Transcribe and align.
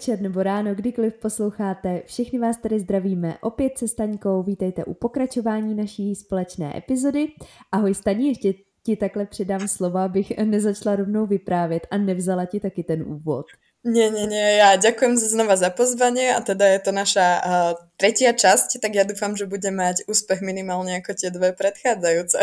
večer 0.00 0.20
nebo 0.20 0.42
ráno, 0.42 0.74
kdykoliv 0.74 1.14
posloucháte. 1.14 2.02
Všechny 2.06 2.38
vás 2.38 2.56
tady 2.56 2.80
zdravíme 2.80 3.38
opět 3.40 3.78
se 3.78 3.88
Staňkou. 3.88 4.42
Vítejte 4.42 4.84
u 4.84 4.94
pokračování 4.94 5.74
naší 5.74 6.14
společné 6.14 6.76
epizody. 6.78 7.28
Ahoj 7.72 7.94
Staní, 7.94 8.28
ještě 8.28 8.54
ti 8.82 8.96
takhle 8.96 9.26
předám 9.26 9.68
slova, 9.68 10.04
abych 10.04 10.38
nezačala 10.38 10.96
rovnou 10.96 11.26
vyprávět 11.26 11.86
a 11.90 11.98
nevzala 11.98 12.44
ti 12.44 12.60
taky 12.60 12.82
ten 12.82 13.02
úvod. 13.02 13.46
Nie, 13.80 14.12
nie, 14.12 14.28
nie, 14.28 14.60
ja 14.60 14.76
ďakujem 14.76 15.16
znova 15.16 15.56
za 15.56 15.72
pozvanie 15.72 16.36
a 16.36 16.44
teda 16.44 16.68
je 16.68 16.80
to 16.84 16.92
naša 16.92 17.26
uh, 17.40 17.72
tretia 17.96 18.36
časť, 18.36 18.76
tak 18.76 18.92
ja 18.92 19.08
dúfam, 19.08 19.32
že 19.32 19.48
bude 19.48 19.72
mať 19.72 20.04
úspech 20.04 20.44
minimálne 20.44 21.00
ako 21.00 21.16
tie 21.16 21.32
dve 21.32 21.56
predchádzajúce. 21.56 22.38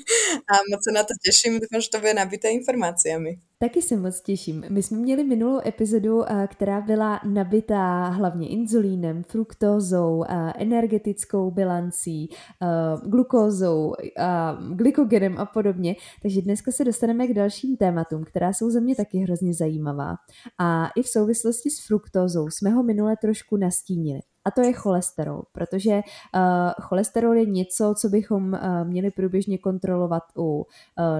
a 0.50 0.52
moc 0.66 0.80
sa 0.82 0.90
na 0.90 1.06
to 1.06 1.14
teším, 1.22 1.62
dúfam, 1.62 1.78
že 1.78 1.94
to 1.94 2.02
bude 2.02 2.14
nabité 2.14 2.50
informáciami. 2.50 3.38
Taky 3.62 3.82
se 3.82 3.96
moc 3.96 4.20
těším. 4.20 4.64
My 4.68 4.82
jsme 4.82 4.98
měli 4.98 5.24
minulou 5.24 5.60
epizodu, 5.66 6.22
která 6.46 6.80
byla 6.80 7.20
nabitá 7.24 8.08
hlavně 8.08 8.48
inzulínem, 8.48 9.22
fruktózou, 9.22 10.24
energetickou 10.56 11.50
bilancí, 11.50 12.28
glukózou, 13.06 13.94
glykogenem 14.74 15.38
a 15.38 15.46
podobně. 15.46 15.96
Takže 16.22 16.42
dneska 16.42 16.72
se 16.72 16.84
dostaneme 16.84 17.26
k 17.26 17.34
dalším 17.34 17.76
tématům, 17.76 18.24
která 18.24 18.52
jsou 18.52 18.70
za 18.70 18.80
mě 18.80 18.96
taky 18.96 19.18
hrozně 19.18 19.54
zajímavá. 19.54 20.16
A 20.58 20.79
i 20.96 21.02
v 21.02 21.08
souvislosti 21.08 21.70
s 21.70 21.86
fruktózou 21.86 22.50
jsme 22.50 22.70
ho 22.70 22.82
minule 22.82 23.16
trošku 23.16 23.56
nastínili 23.56 24.20
a 24.44 24.50
to 24.50 24.60
je 24.60 24.72
cholesterol, 24.72 25.42
protože 25.52 25.90
uh, 25.90 26.00
cholesterol 26.80 27.34
je 27.34 27.46
něco, 27.46 27.94
co 28.00 28.08
bychom 28.08 28.52
uh, 28.52 28.58
měli 28.84 29.10
průběžně 29.10 29.58
kontrolovat 29.58 30.22
u 30.36 30.42
uh, 30.42 30.64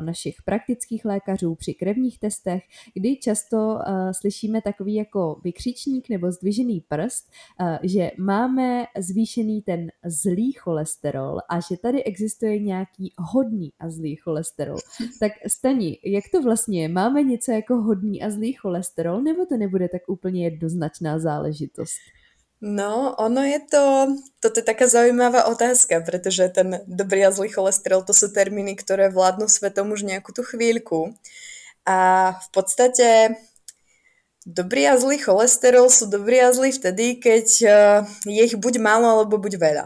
našich 0.01 0.43
praktických 0.43 1.05
lékařů 1.05 1.55
při 1.55 1.75
krevních 1.75 2.19
testech, 2.19 2.63
kdy 2.95 3.17
často 3.17 3.57
uh, 3.57 3.81
slyšíme 4.13 4.63
takový 4.63 4.95
jako 4.95 5.41
vykřičník 5.45 6.09
nebo 6.09 6.33
zdvižený 6.33 6.85
prst, 6.89 7.29
uh, 7.61 7.77
že 7.83 8.11
máme 8.19 8.85
zvýšený 8.99 9.63
ten 9.63 9.91
zlý 10.05 10.53
cholesterol 10.53 11.39
a 11.49 11.61
že 11.61 11.77
tady 11.83 12.05
existuje 12.05 12.59
nějaký 12.59 13.13
hodný 13.19 13.73
a 13.81 13.91
zlý 13.91 14.17
cholesterol. 14.17 14.77
Tak 15.21 15.33
Stani, 15.47 15.99
jak 16.05 16.25
to 16.33 16.43
vlastně 16.43 16.83
je? 16.83 16.89
Máme 16.89 17.23
něco 17.23 17.53
jako 17.53 17.77
hodný 17.77 18.23
a 18.23 18.31
zlý 18.31 18.53
cholesterol, 18.53 19.23
nebo 19.23 19.47
to 19.47 19.57
nebude 19.57 19.89
tak 19.89 20.03
úplně 20.09 20.45
jednoznačná 20.45 21.19
záležitost? 21.19 22.01
No, 22.61 23.17
ono 23.17 23.41
je 23.41 23.57
to, 23.73 23.85
toto 24.37 24.61
je 24.61 24.69
taká 24.69 24.85
zaujímavá 24.85 25.49
otázka, 25.49 26.05
pretože 26.05 26.45
ten 26.53 26.85
dobrý 26.85 27.25
a 27.25 27.33
zlý 27.33 27.49
cholesterol 27.49 28.05
to 28.05 28.13
sú 28.13 28.29
termíny, 28.29 28.77
ktoré 28.77 29.09
vládnu 29.09 29.49
svetom 29.49 29.97
už 29.97 30.05
nejakú 30.05 30.37
tú 30.37 30.45
chvíľku. 30.45 31.17
A 31.89 32.33
v 32.37 32.49
podstate 32.53 33.33
dobrý 34.45 34.93
a 34.93 35.01
zlý 35.01 35.17
cholesterol 35.17 35.89
sú 35.89 36.05
dobrý 36.13 36.45
a 36.45 36.53
zlý 36.53 36.77
vtedy, 36.77 37.17
keď 37.17 37.47
eh, 37.65 37.75
je 38.29 38.43
ich 38.45 38.57
buď 38.61 38.77
málo 38.77 39.09
alebo 39.09 39.41
buď 39.41 39.57
veľa. 39.57 39.85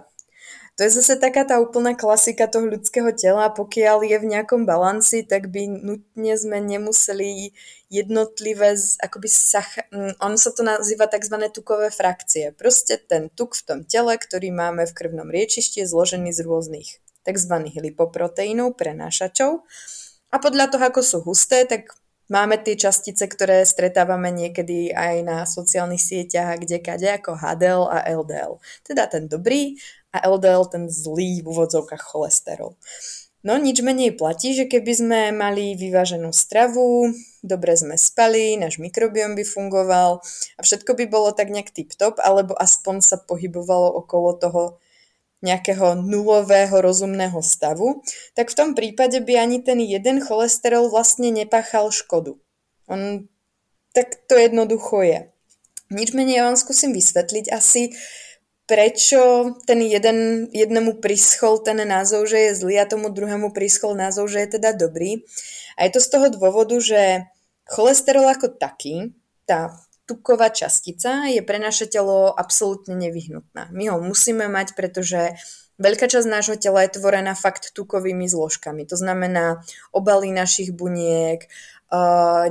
To 0.75 0.83
je 0.83 0.91
zase 0.91 1.23
taká 1.23 1.47
tá 1.47 1.63
úplná 1.63 1.95
klasika 1.95 2.51
toho 2.51 2.67
ľudského 2.67 3.15
tela. 3.15 3.47
Pokiaľ 3.47 4.11
je 4.11 4.17
v 4.19 4.27
nejakom 4.27 4.67
balanci, 4.67 5.23
tak 5.23 5.55
by 5.55 5.71
nutne 5.71 6.35
sme 6.35 6.59
nemuseli 6.59 7.55
jednotlivé, 7.87 8.75
akoby 8.99 9.29
sach- 9.31 9.87
mm, 9.95 10.19
on 10.19 10.35
sa 10.35 10.51
to 10.51 10.67
nazýva 10.67 11.07
tzv. 11.07 11.47
tukové 11.55 11.95
frakcie. 11.95 12.51
Proste 12.51 12.99
ten 12.99 13.31
tuk 13.31 13.55
v 13.55 13.63
tom 13.63 13.79
tele, 13.87 14.19
ktorý 14.19 14.51
máme 14.51 14.83
v 14.91 14.97
krvnom 14.99 15.31
riečišti, 15.31 15.87
je 15.87 15.91
zložený 15.95 16.35
z 16.35 16.43
rôznych 16.43 16.99
tzv. 17.23 17.55
lipoproteínov, 17.79 18.75
prenášačov. 18.75 19.63
A 20.35 20.37
podľa 20.43 20.75
toho, 20.75 20.85
ako 20.91 21.01
sú 21.07 21.19
husté, 21.23 21.63
tak 21.71 21.95
Máme 22.33 22.57
tie 22.57 22.73
častice, 22.73 23.29
ktoré 23.29 23.69
stretávame 23.69 24.33
niekedy 24.33 24.89
aj 24.97 25.15
na 25.29 25.37
sociálnych 25.45 26.01
sieťach 26.01 26.57
kde 26.57 26.81
kade, 26.81 27.09
ako 27.21 27.37
HDL 27.37 27.85
a 27.85 27.99
LDL. 28.09 28.57
Teda 28.81 29.05
ten 29.05 29.29
dobrý 29.29 29.77
a 30.09 30.25
LDL 30.25 30.65
ten 30.73 30.85
zlý 30.89 31.45
v 31.45 31.53
úvodzovkách 31.53 32.01
cholesterol. 32.01 32.81
No 33.45 33.61
nič 33.61 33.85
menej 33.85 34.17
platí, 34.17 34.57
že 34.57 34.65
keby 34.65 34.93
sme 34.97 35.21
mali 35.37 35.77
vyváženú 35.77 36.33
stravu, 36.33 37.13
dobre 37.45 37.77
sme 37.77 38.01
spali, 38.01 38.57
náš 38.57 38.81
mikrobiom 38.81 39.37
by 39.37 39.45
fungoval 39.45 40.25
a 40.57 40.61
všetko 40.65 40.97
by 40.97 41.05
bolo 41.13 41.29
tak 41.37 41.53
nejak 41.53 41.69
tip-top, 41.77 42.17
alebo 42.25 42.57
aspoň 42.57 43.05
sa 43.05 43.21
pohybovalo 43.21 44.01
okolo 44.01 44.41
toho 44.41 44.63
nejakého 45.45 46.01
nulového 46.01 46.81
rozumného 46.81 47.45
stavu, 47.45 48.01
tak 48.33 48.49
v 48.49 48.57
tom 48.57 48.71
prípade 48.73 49.21
by 49.21 49.37
ani 49.37 49.61
ten 49.61 49.77
jeden 49.85 50.25
cholesterol 50.25 50.89
vlastne 50.89 51.29
nepáchal 51.29 51.93
škodu. 51.93 52.41
On 52.89 53.29
tak 53.95 54.27
to 54.27 54.35
jednoducho 54.35 55.07
je. 55.07 55.21
Nič 55.95 56.11
menej 56.17 56.43
ja 56.43 56.45
vám 56.51 56.59
skúsim 56.59 56.91
vysvetliť 56.91 57.55
asi, 57.55 57.95
prečo 58.67 59.55
ten 59.69 59.85
jeden, 59.87 60.51
jednému 60.51 60.99
prischol 60.99 61.63
ten 61.63 61.79
názov, 61.85 62.27
že 62.27 62.51
je 62.51 62.59
zlý 62.59 62.83
a 62.83 62.91
tomu 62.91 63.13
druhému 63.13 63.55
prischol 63.55 63.95
názov, 63.95 64.33
že 64.33 64.43
je 64.43 64.59
teda 64.59 64.75
dobrý. 64.75 65.23
A 65.79 65.87
je 65.87 65.95
to 65.95 66.01
z 66.03 66.09
toho 66.11 66.27
dôvodu, 66.33 66.75
že 66.83 67.29
cholesterol 67.71 68.27
ako 68.27 68.57
taký, 68.57 69.15
tá 69.47 69.71
tuková 70.05 70.53
častica 70.53 71.25
je 71.33 71.41
pre 71.41 71.57
naše 71.57 71.89
telo 71.89 72.29
absolútne 72.29 72.93
nevyhnutná. 72.93 73.73
My 73.73 73.89
ho 73.89 73.99
musíme 74.05 74.47
mať, 74.53 74.77
pretože 74.77 75.33
veľká 75.81 76.07
časť 76.07 76.29
nášho 76.29 76.57
tela 76.61 76.85
je 76.85 77.01
tvorená 77.01 77.33
fakt 77.33 77.73
tukovými 77.73 78.29
zložkami. 78.29 78.85
To 78.93 79.01
znamená 79.01 79.65
obaly 79.97 80.29
našich 80.29 80.77
buniek, 80.77 81.49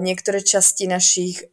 niektoré 0.01 0.41
časti 0.41 0.89
našich 0.89 1.45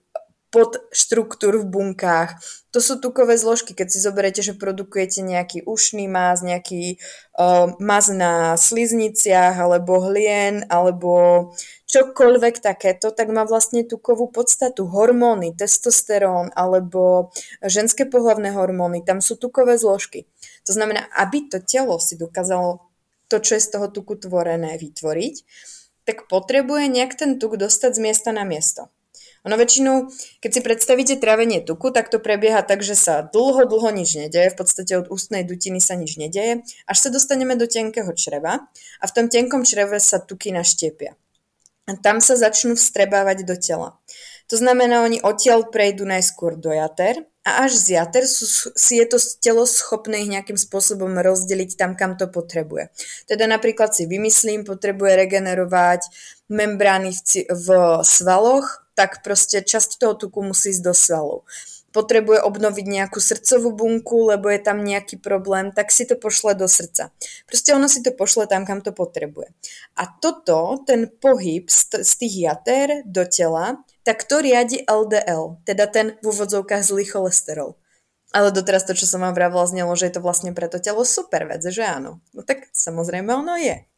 podštruktúr 0.51 1.63
v 1.63 1.67
bunkách. 1.67 2.43
To 2.75 2.79
sú 2.83 2.99
tukové 2.99 3.39
zložky, 3.39 3.75
keď 3.75 3.89
si 3.91 3.99
zoberiete, 4.03 4.43
že 4.43 4.59
produkujete 4.59 5.23
nejaký 5.23 5.63
ušný 5.67 6.11
máz, 6.11 6.43
nejaký 6.43 6.99
uh, 7.39 7.75
maz 7.79 8.11
na 8.11 8.59
slizniciach, 8.59 9.59
alebo 9.59 10.03
hlien, 10.11 10.67
alebo 10.67 11.51
čokoľvek 11.87 12.63
takéto, 12.63 13.11
tak 13.11 13.31
má 13.31 13.43
vlastne 13.47 13.83
tukovú 13.87 14.31
podstatu. 14.31 14.87
Hormóny, 14.87 15.55
testosterón 15.55 16.55
alebo 16.55 17.35
ženské 17.63 18.07
pohlavné 18.07 18.55
hormóny, 18.55 19.03
tam 19.03 19.19
sú 19.19 19.35
tukové 19.39 19.79
zložky. 19.79 20.31
To 20.67 20.75
znamená, 20.75 21.11
aby 21.19 21.51
to 21.51 21.59
telo 21.63 21.99
si 21.99 22.15
dokázalo 22.15 22.87
to, 23.31 23.39
čo 23.39 23.59
je 23.59 23.63
z 23.63 23.71
toho 23.79 23.87
tuku 23.91 24.19
tvorené, 24.19 24.75
vytvoriť, 24.79 25.35
tak 26.07 26.27
potrebuje 26.27 26.91
nejak 26.91 27.15
ten 27.15 27.39
tuk 27.39 27.55
dostať 27.55 27.95
z 27.95 28.01
miesta 28.03 28.31
na 28.35 28.43
miesto. 28.43 28.91
Ono 29.49 29.57
väčšinou, 29.57 30.13
keď 30.45 30.51
si 30.53 30.61
predstavíte 30.61 31.15
trávenie 31.17 31.65
tuku, 31.65 31.89
tak 31.89 32.13
to 32.13 32.21
prebieha 32.21 32.61
tak, 32.61 32.85
že 32.85 32.93
sa 32.93 33.25
dlho, 33.25 33.65
dlho 33.65 33.89
nič 33.89 34.21
nedeje, 34.21 34.53
v 34.53 34.59
podstate 34.61 34.93
od 35.01 35.09
ústnej 35.09 35.49
dutiny 35.49 35.81
sa 35.81 35.97
nič 35.97 36.21
nedeje, 36.21 36.61
až 36.85 36.97
sa 36.97 37.09
dostaneme 37.09 37.57
do 37.57 37.65
tenkého 37.65 38.13
čreva 38.13 38.69
a 39.01 39.05
v 39.09 39.15
tom 39.17 39.33
tenkom 39.33 39.65
čreve 39.65 39.97
sa 39.97 40.21
tuky 40.21 40.53
naštiepia. 40.53 41.17
A 41.89 41.97
tam 41.97 42.21
sa 42.21 42.37
začnú 42.37 42.77
vstrebávať 42.77 43.49
do 43.49 43.57
tela. 43.57 43.97
To 44.53 44.59
znamená, 44.59 45.07
oni 45.07 45.23
odtiaľ 45.23 45.71
prejdú 45.71 46.05
najskôr 46.05 46.59
do 46.59 46.75
jater 46.75 47.23
a 47.47 47.65
až 47.65 47.81
z 47.81 47.97
jater 47.97 48.27
sú, 48.27 48.45
si 48.77 49.01
je 49.01 49.07
to 49.07 49.17
telo 49.41 49.65
schopné 49.65 50.27
ich 50.27 50.31
nejakým 50.31 50.59
spôsobom 50.61 51.17
rozdeliť 51.17 51.79
tam, 51.79 51.97
kam 51.97 52.19
to 52.19 52.29
potrebuje. 52.29 52.93
Teda 53.25 53.49
napríklad 53.49 53.95
si 53.95 54.05
vymyslím, 54.05 54.67
potrebuje 54.67 55.17
regenerovať 55.17 56.03
membrány 56.51 57.15
v, 57.15 57.47
v 57.49 57.69
svaloch, 58.03 58.90
tak 59.01 59.25
proste 59.25 59.65
časť 59.65 59.97
toho 59.97 60.13
tuku 60.13 60.45
musí 60.45 60.77
ísť 60.77 60.85
do 60.85 60.93
svalov. 60.93 61.49
Potrebuje 61.97 62.45
obnoviť 62.45 62.85
nejakú 62.85 63.17
srdcovú 63.17 63.73
bunku, 63.73 64.29
lebo 64.29 64.53
je 64.53 64.61
tam 64.61 64.85
nejaký 64.85 65.17
problém, 65.17 65.73
tak 65.73 65.89
si 65.89 66.05
to 66.05 66.21
pošle 66.21 66.53
do 66.53 66.69
srdca. 66.69 67.09
Proste 67.49 67.73
ono 67.73 67.89
si 67.89 68.05
to 68.05 68.13
pošle 68.13 68.45
tam, 68.45 68.69
kam 68.69 68.85
to 68.85 68.93
potrebuje. 68.93 69.57
A 69.97 70.05
toto, 70.21 70.85
ten 70.85 71.09
pohyb 71.09 71.65
z, 71.73 72.13
tých 72.21 72.45
jater 72.45 73.03
do 73.09 73.25
tela, 73.25 73.81
tak 74.05 74.29
to 74.29 74.45
riadi 74.45 74.85
LDL, 74.85 75.65
teda 75.65 75.89
ten 75.89 76.21
v 76.21 76.25
úvodzovkách 76.29 76.85
zlý 76.85 77.09
cholesterol. 77.09 77.81
Ale 78.31 78.55
doteraz 78.55 78.87
to, 78.87 78.95
čo 78.95 79.11
som 79.11 79.25
vám 79.25 79.35
vravila, 79.35 79.67
znelo, 79.67 79.91
že 79.99 80.07
je 80.07 80.21
to 80.21 80.23
vlastne 80.23 80.55
pre 80.55 80.71
to 80.71 80.79
telo 80.79 81.03
super 81.03 81.49
vec, 81.49 81.65
že 81.67 81.83
áno. 81.83 82.23
No 82.37 82.47
tak 82.47 82.71
samozrejme 82.71 83.33
ono 83.33 83.59
je. 83.59 83.90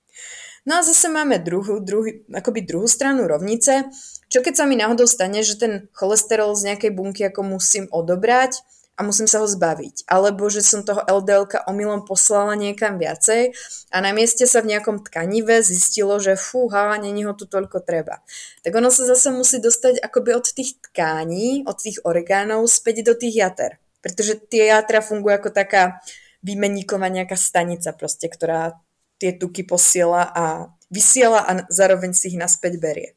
No 0.62 0.78
a 0.78 0.86
zase 0.86 1.10
máme 1.10 1.42
druhú, 1.42 1.82
druhý, 1.82 2.22
akoby 2.30 2.62
druhú 2.62 2.86
stranu 2.86 3.26
rovnice. 3.26 3.90
Čo 4.30 4.46
keď 4.46 4.54
sa 4.62 4.64
mi 4.64 4.78
náhodou 4.78 5.10
stane, 5.10 5.42
že 5.42 5.58
ten 5.58 5.90
cholesterol 5.90 6.54
z 6.54 6.70
nejakej 6.70 6.90
bunky 6.94 7.26
ako 7.26 7.42
musím 7.42 7.90
odobrať 7.90 8.62
a 8.94 9.02
musím 9.02 9.26
sa 9.26 9.42
ho 9.42 9.48
zbaviť. 9.50 10.06
Alebo 10.06 10.46
že 10.46 10.62
som 10.62 10.86
toho 10.86 11.02
LDL 11.02 11.50
omylom 11.66 12.06
poslala 12.06 12.54
niekam 12.54 13.00
viacej 13.00 13.50
a 13.90 13.96
na 13.98 14.14
mieste 14.14 14.46
sa 14.46 14.62
v 14.62 14.76
nejakom 14.76 15.02
tkanive 15.02 15.66
zistilo, 15.66 16.22
že 16.22 16.38
fúha, 16.38 16.94
není 17.00 17.26
ho 17.26 17.34
tu 17.34 17.50
toľko 17.50 17.82
treba. 17.82 18.22
Tak 18.62 18.70
ono 18.70 18.94
sa 18.94 19.02
zase 19.02 19.34
musí 19.34 19.58
dostať 19.58 19.98
akoby 19.98 20.30
od 20.38 20.46
tých 20.46 20.78
tkání, 20.78 21.66
od 21.66 21.76
tých 21.80 21.98
orgánov 22.06 22.70
späť 22.70 23.02
do 23.02 23.18
tých 23.18 23.34
jater. 23.34 23.82
Pretože 23.98 24.38
tie 24.38 24.70
jatra 24.70 25.02
fungujú 25.02 25.34
ako 25.42 25.50
taká 25.50 25.98
výmeníková 26.42 27.06
nejaká 27.06 27.38
stanica 27.38 27.94
proste, 27.94 28.26
ktorá 28.26 28.81
tie 29.22 29.38
tuky 29.38 29.62
posiela 29.62 30.26
a 30.26 30.74
vysiela 30.90 31.46
a 31.46 31.52
zároveň 31.70 32.10
si 32.10 32.34
ich 32.34 32.38
naspäť 32.38 32.82
berie. 32.82 33.14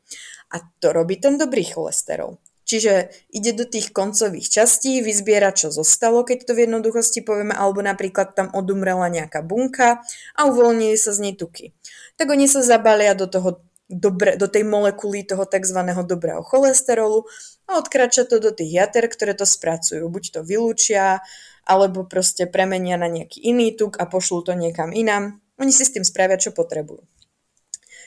A 0.53 0.61
to 0.77 0.93
robí 0.93 1.17
ten 1.17 1.41
dobrý 1.41 1.65
cholesterol. 1.65 2.37
Čiže 2.65 3.13
ide 3.29 3.53
do 3.53 3.65
tých 3.69 3.93
koncových 3.93 4.49
častí, 4.49 4.97
vyzbiera, 5.01 5.53
čo 5.53 5.69
zostalo, 5.69 6.25
keď 6.25 6.49
to 6.49 6.51
v 6.57 6.65
jednoduchosti 6.65 7.21
povieme, 7.21 7.53
alebo 7.53 7.85
napríklad 7.85 8.33
tam 8.33 8.49
odumrela 8.57 9.05
nejaká 9.05 9.45
bunka 9.45 10.01
a 10.33 10.49
uvoľnili 10.49 10.97
sa 10.97 11.13
z 11.13 11.29
nej 11.29 11.33
tuky. 11.37 11.77
Tak 12.17 12.25
oni 12.25 12.49
sa 12.49 12.65
zabalia 12.65 13.13
do 13.13 13.29
toho 13.29 13.61
dobre, 13.85 14.33
do 14.33 14.49
tej 14.49 14.65
molekuly 14.65 15.21
toho 15.29 15.45
tzv. 15.45 15.77
dobrého 16.09 16.41
cholesterolu 16.41 17.29
a 17.69 17.77
odkrača 17.77 18.25
to 18.25 18.41
do 18.41 18.49
tých 18.49 18.81
jater, 18.81 19.05
ktoré 19.13 19.37
to 19.37 19.45
spracujú. 19.45 20.09
Buď 20.09 20.23
to 20.33 20.41
vylúčia, 20.41 21.21
alebo 21.69 22.05
proste 22.09 22.49
premenia 22.49 22.97
na 22.97 23.05
nejaký 23.09 23.45
iný 23.45 23.77
tuk 23.77 24.01
a 24.01 24.09
pošlú 24.09 24.41
to 24.41 24.53
niekam 24.57 24.89
inám. 24.89 25.37
Oni 25.59 25.71
si 25.71 25.87
s 25.87 25.93
tým 25.95 26.03
spravia, 26.03 26.35
čo 26.39 26.51
potrebujú. 26.51 27.03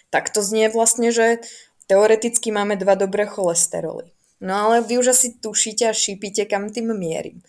Tak 0.08 0.32
to 0.32 0.40
znie 0.40 0.72
vlastne, 0.72 1.12
že 1.12 1.44
teoreticky 1.88 2.52
máme 2.52 2.76
dva 2.76 2.96
dobré 2.96 3.24
cholesteroly. 3.28 4.12
No 4.38 4.54
ale 4.54 4.84
vy 4.86 5.02
už 5.02 5.16
asi 5.16 5.34
tušíte 5.34 5.90
a 5.90 5.96
šípite, 5.96 6.46
kam 6.46 6.70
tým 6.70 6.94
mierim. 6.94 7.42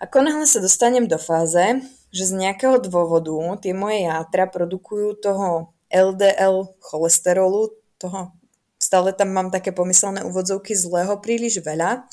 Ako 0.00 0.24
náhle 0.24 0.48
sa 0.48 0.64
dostanem 0.64 1.04
do 1.04 1.20
fáze, 1.20 1.84
že 2.10 2.24
z 2.26 2.32
nejakého 2.34 2.80
dôvodu 2.80 3.36
tie 3.60 3.76
moje 3.76 4.08
játra 4.08 4.48
produkujú 4.48 5.20
toho 5.20 5.76
LDL 5.92 6.72
cholesterolu, 6.80 7.76
toho 8.00 8.32
stále 8.80 9.12
tam 9.12 9.30
mám 9.36 9.52
také 9.52 9.70
pomyselné 9.76 10.24
úvodzovky 10.24 10.72
zlého 10.72 11.20
príliš 11.20 11.60
veľa, 11.60 12.08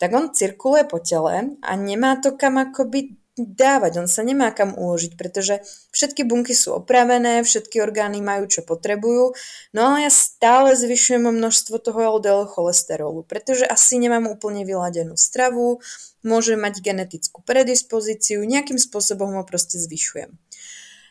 tak 0.00 0.10
on 0.16 0.32
cirkuluje 0.32 0.88
po 0.88 0.98
tele 0.98 1.56
a 1.60 1.72
nemá 1.76 2.16
to 2.18 2.34
kam 2.34 2.56
akoby 2.56 3.20
dávať, 3.36 4.00
on 4.00 4.08
sa 4.08 4.24
nemá 4.24 4.48
kam 4.50 4.72
uložiť, 4.72 5.14
pretože 5.20 5.60
všetky 5.92 6.24
bunky 6.24 6.56
sú 6.56 6.80
opravené, 6.80 7.44
všetky 7.44 7.84
orgány 7.84 8.24
majú, 8.24 8.48
čo 8.48 8.64
potrebujú, 8.64 9.36
no 9.76 9.80
ale 9.80 10.08
ja 10.08 10.12
stále 10.12 10.72
zvyšujem 10.72 11.28
množstvo 11.28 11.76
toho 11.76 12.18
LDL 12.18 12.48
cholesterolu, 12.48 13.22
pretože 13.28 13.68
asi 13.68 14.00
nemám 14.00 14.24
úplne 14.26 14.64
vyladenú 14.64 15.20
stravu, 15.20 15.84
môže 16.24 16.56
mať 16.56 16.80
genetickú 16.80 17.44
predispozíciu, 17.44 18.42
nejakým 18.42 18.80
spôsobom 18.80 19.36
ho 19.36 19.44
proste 19.44 19.76
zvyšujem. 19.76 20.32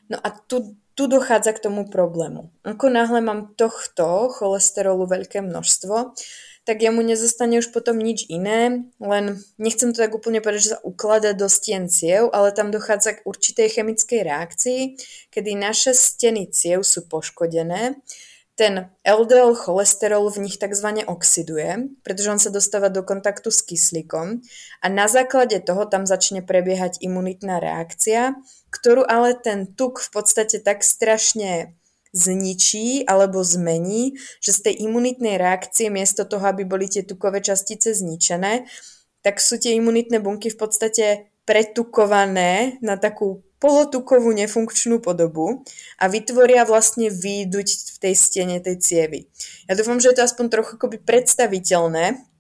No 0.10 0.18
a 0.22 0.30
tu, 0.30 0.78
tu 0.94 1.10
dochádza 1.10 1.58
k 1.58 1.64
tomu 1.70 1.90
problému. 1.90 2.54
Ako 2.62 2.94
náhle 2.94 3.26
mám 3.26 3.58
tohto 3.58 4.30
cholesterolu 4.30 5.10
veľké 5.10 5.42
množstvo, 5.42 6.14
tak 6.66 6.82
jemu 6.82 7.06
nezostane 7.06 7.62
už 7.62 7.70
potom 7.70 8.02
nič 8.02 8.26
iné, 8.26 8.90
len 8.98 9.38
nechcem 9.62 9.94
to 9.94 10.02
tak 10.02 10.18
úplne 10.18 10.42
povedať, 10.42 10.62
že 10.66 10.74
sa 10.76 10.84
uklada 10.84 11.38
do 11.38 11.46
stien 11.46 11.86
ciev, 11.86 12.34
ale 12.34 12.50
tam 12.52 12.74
dochádza 12.74 13.22
k 13.22 13.26
určitej 13.26 13.80
chemickej 13.80 14.22
reakcii, 14.26 14.82
kedy 15.30 15.52
naše 15.54 15.94
steny 15.94 16.50
ciev 16.50 16.82
sú 16.82 17.06
poškodené, 17.06 18.02
ten 18.56 18.88
LDL 19.04 19.52
cholesterol 19.52 20.32
v 20.32 20.48
nich 20.48 20.56
tzv. 20.56 21.04
oxiduje, 21.04 21.92
pretože 22.08 22.32
on 22.32 22.40
sa 22.40 22.48
dostáva 22.48 22.88
do 22.88 23.04
kontaktu 23.04 23.52
s 23.52 23.60
kyslíkom 23.68 24.40
a 24.80 24.86
na 24.88 25.12
základe 25.12 25.60
toho 25.60 25.84
tam 25.86 26.08
začne 26.08 26.40
prebiehať 26.40 27.04
imunitná 27.04 27.60
reakcia, 27.60 28.40
ktorú 28.72 29.04
ale 29.04 29.36
ten 29.36 29.68
tuk 29.76 30.00
v 30.00 30.10
podstate 30.10 30.64
tak 30.64 30.88
strašne 30.88 31.76
zničí 32.16 33.04
alebo 33.04 33.44
zmení, 33.44 34.16
že 34.40 34.56
z 34.56 34.72
tej 34.72 34.76
imunitnej 34.88 35.36
reakcie 35.36 35.92
miesto 35.92 36.24
toho, 36.24 36.48
aby 36.48 36.64
boli 36.64 36.88
tie 36.88 37.04
tukové 37.04 37.44
častice 37.44 37.92
zničené, 37.92 38.64
tak 39.20 39.44
sú 39.44 39.60
tie 39.60 39.76
imunitné 39.76 40.24
bunky 40.24 40.48
v 40.48 40.58
podstate 40.58 41.06
pretukované 41.44 42.80
na 42.80 42.96
takú 42.96 43.44
polotukovú 43.60 44.30
nefunkčnú 44.36 45.02
podobu 45.02 45.66
a 45.98 46.06
vytvoria 46.06 46.68
vlastne 46.70 47.10
výduť 47.10 47.68
v 47.68 47.98
tej 47.98 48.14
stene 48.14 48.58
tej 48.62 48.78
cievy. 48.78 49.20
Ja 49.66 49.74
dúfam, 49.74 49.98
že 49.98 50.14
je 50.14 50.22
to 50.22 50.28
aspoň 50.28 50.46
trochu 50.54 50.78
akoby 50.78 51.02
predstaviteľné, 51.02 52.35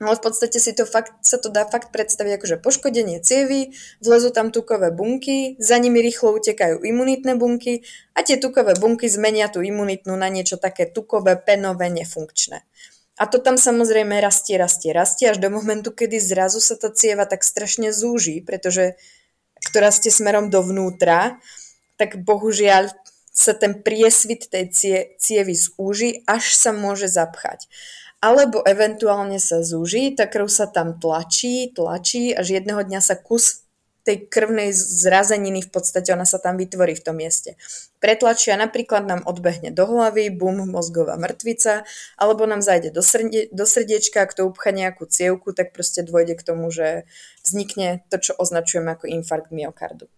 ale 0.00 0.16
v 0.16 0.24
podstate 0.24 0.56
si 0.56 0.72
to 0.72 0.88
fakt, 0.88 1.12
sa 1.20 1.36
to 1.36 1.52
dá 1.52 1.68
fakt 1.68 1.92
predstaviť 1.92 2.40
akože 2.40 2.56
poškodenie 2.64 3.20
cievy, 3.20 3.76
vlezú 4.00 4.32
tam 4.32 4.48
tukové 4.48 4.88
bunky, 4.88 5.60
za 5.60 5.76
nimi 5.76 6.00
rýchlo 6.00 6.40
utekajú 6.40 6.80
imunitné 6.80 7.36
bunky 7.36 7.84
a 8.16 8.24
tie 8.24 8.40
tukové 8.40 8.72
bunky 8.80 9.12
zmenia 9.12 9.52
tú 9.52 9.60
imunitnú 9.60 10.16
na 10.16 10.32
niečo 10.32 10.56
také 10.56 10.88
tukové, 10.88 11.36
penové, 11.36 11.92
nefunkčné. 11.92 12.64
A 13.20 13.28
to 13.28 13.44
tam 13.44 13.60
samozrejme 13.60 14.16
rastie, 14.24 14.56
rastie, 14.56 14.96
rastie 14.96 15.28
až 15.28 15.36
do 15.36 15.52
momentu, 15.52 15.92
kedy 15.92 16.16
zrazu 16.16 16.64
sa 16.64 16.80
tá 16.80 16.88
cieva 16.88 17.28
tak 17.28 17.44
strašne 17.44 17.92
zúži, 17.92 18.40
pretože 18.40 18.96
ktorá 19.68 19.92
ste 19.92 20.08
smerom 20.08 20.48
dovnútra, 20.48 21.36
tak 22.00 22.24
bohužiaľ 22.24 22.88
sa 23.28 23.52
ten 23.52 23.84
priesvit 23.84 24.48
tej 24.48 24.64
cie, 24.72 24.98
cievy 25.20 25.52
zúži, 25.52 26.24
až 26.24 26.56
sa 26.56 26.72
môže 26.72 27.12
zapchať 27.12 27.68
alebo 28.20 28.60
eventuálne 28.64 29.40
sa 29.40 29.64
zúži, 29.64 30.12
tá 30.12 30.28
krv 30.28 30.48
sa 30.52 30.68
tam 30.68 31.00
tlačí, 31.00 31.72
tlačí, 31.72 32.36
až 32.36 32.60
jedného 32.60 32.84
dňa 32.84 33.00
sa 33.00 33.16
kus 33.16 33.64
tej 34.00 34.32
krvnej 34.32 34.72
zrazeniny 34.72 35.60
v 35.60 35.70
podstate 35.70 36.08
ona 36.12 36.24
sa 36.24 36.40
tam 36.40 36.56
vytvorí 36.56 36.96
v 36.96 37.04
tom 37.04 37.20
mieste. 37.20 37.60
Pretlačia 38.00 38.56
napríklad 38.56 39.04
nám 39.04 39.20
odbehne 39.28 39.76
do 39.76 39.84
hlavy, 39.84 40.32
bum, 40.32 40.64
mozgová 40.64 41.20
mŕtvica, 41.20 41.84
alebo 42.16 42.48
nám 42.48 42.64
zajde 42.64 42.96
do, 42.96 43.04
srdie, 43.04 43.52
do 43.52 43.68
srdiečka, 43.68 44.24
ak 44.24 44.32
to 44.32 44.48
upcha 44.48 44.72
nejakú 44.72 45.04
cievku, 45.04 45.52
tak 45.52 45.76
proste 45.76 46.00
dôjde 46.00 46.40
k 46.40 46.46
tomu, 46.46 46.72
že 46.72 47.04
vznikne 47.44 48.00
to, 48.08 48.16
čo 48.16 48.32
označujeme 48.40 48.88
ako 48.96 49.04
infarkt 49.04 49.52
myokardu. 49.52 50.08